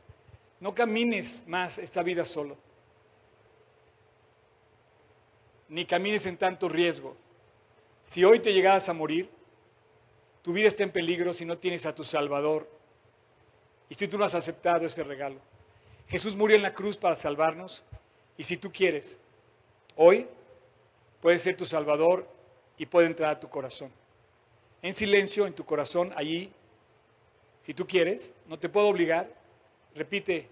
no 0.59 0.75
camines 0.75 1.45
más 1.47 1.79
esta 1.79 2.03
vida 2.03 2.25
solo. 2.25 2.57
Ni 5.69 5.85
camines 5.85 6.27
en 6.27 6.37
tanto 6.37 6.69
riesgo. 6.69 7.17
Si 8.03 8.25
hoy 8.25 8.41
te 8.41 8.53
llegaras 8.53 8.89
a 8.89 8.93
morir, 8.93 9.31
tu 10.43 10.53
vida 10.53 10.67
está 10.67 10.83
en 10.83 10.91
peligro 10.91 11.33
si 11.33 11.45
no 11.45 11.57
tienes 11.57 11.87
a 11.87 11.95
tu 11.95 12.03
Salvador 12.03 12.69
y 13.89 13.95
si 13.95 14.09
tú 14.09 14.19
no 14.19 14.25
has 14.25 14.35
aceptado 14.35 14.87
ese 14.87 15.05
regalo. 15.05 15.39
Jesús 16.09 16.35
murió 16.35 16.57
en 16.57 16.63
la 16.63 16.75
cruz 16.75 16.99
para 16.99 17.15
salvarnos 17.15 17.85
y 18.37 18.43
si 18.43 18.57
tú 18.57 18.73
quieres, 18.73 19.21
hoy 19.97 20.29
puede 21.21 21.39
ser 21.39 21.57
tu 21.57 21.65
Salvador 21.65 22.27
y 22.79 22.87
puede 22.87 23.07
entrar 23.07 23.31
a 23.31 23.41
tu 23.41 23.49
corazón. 23.49 23.91
En 24.83 24.93
silencio, 24.93 25.47
en 25.47 25.55
tu 25.55 25.65
corazón, 25.65 26.13
allí, 26.17 26.53
si 27.61 27.75
tú 27.75 27.87
quieres, 27.87 28.33
no 28.47 28.59
te 28.59 28.69
puedo 28.69 28.89
obligar, 28.89 29.29
repite 29.95 30.49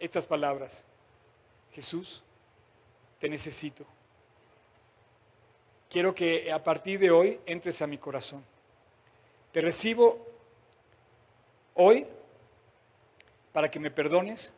estas 0.00 0.26
palabras. 0.26 0.84
Jesús, 1.72 2.24
te 3.20 3.28
necesito. 3.28 3.84
quiero 5.88 6.14
que 6.14 6.50
a 6.50 6.62
partir 6.62 6.98
de 6.98 7.10
hoy 7.10 7.40
entres 7.46 7.82
a 7.82 7.86
mi 7.86 7.98
corazón. 7.98 8.44
Te 9.52 9.60
recibo 9.60 10.24
hoy 11.74 12.06
para 13.52 13.70
que 13.70 13.78
me 13.78 13.90
perdones 13.90 14.52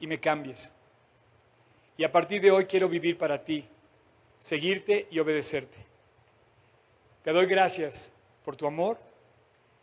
y 0.00 0.06
me 0.06 0.18
cambies. 0.18 0.72
Y 1.98 2.04
a 2.04 2.12
partir 2.12 2.40
de 2.40 2.52
hoy 2.52 2.64
quiero 2.64 2.88
vivir 2.88 3.18
para 3.18 3.44
ti, 3.44 3.68
seguirte 4.38 5.08
y 5.10 5.18
obedecerte. 5.18 5.76
Te 7.24 7.32
doy 7.32 7.46
gracias 7.46 8.12
por 8.44 8.54
tu 8.54 8.68
amor, 8.68 8.98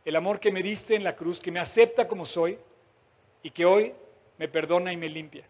el 0.06 0.16
amor 0.16 0.40
que 0.40 0.50
me 0.50 0.64
diste 0.64 0.96
en 0.96 1.04
la 1.04 1.14
cruz, 1.14 1.42
que 1.42 1.52
me 1.52 1.60
acepta 1.60 2.08
como 2.08 2.26
soy 2.26 2.58
y 3.44 3.50
que 3.50 3.66
hoy 3.66 3.94
me 4.38 4.48
perdona 4.48 4.94
y 4.94 4.98
me 4.98 5.10
limpia. 5.10 5.46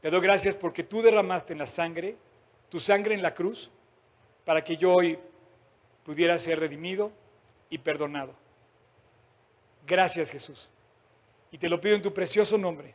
Te 0.00 0.10
doy 0.10 0.22
gracias 0.22 0.56
porque 0.56 0.82
tú 0.82 1.02
derramaste 1.02 1.52
en 1.52 1.58
la 1.58 1.66
sangre, 1.66 2.16
tu 2.70 2.80
sangre 2.80 3.14
en 3.14 3.20
la 3.20 3.34
cruz, 3.34 3.70
para 4.46 4.64
que 4.64 4.78
yo 4.78 4.94
hoy 4.94 5.18
pudiera 6.02 6.38
ser 6.38 6.60
redimido 6.60 7.12
y 7.68 7.76
perdonado. 7.76 8.32
Gracias 9.86 10.30
Jesús. 10.30 10.70
Y 11.50 11.58
te 11.58 11.68
lo 11.68 11.78
pido 11.78 11.94
en 11.94 12.02
tu 12.02 12.14
precioso 12.14 12.56
nombre, 12.56 12.94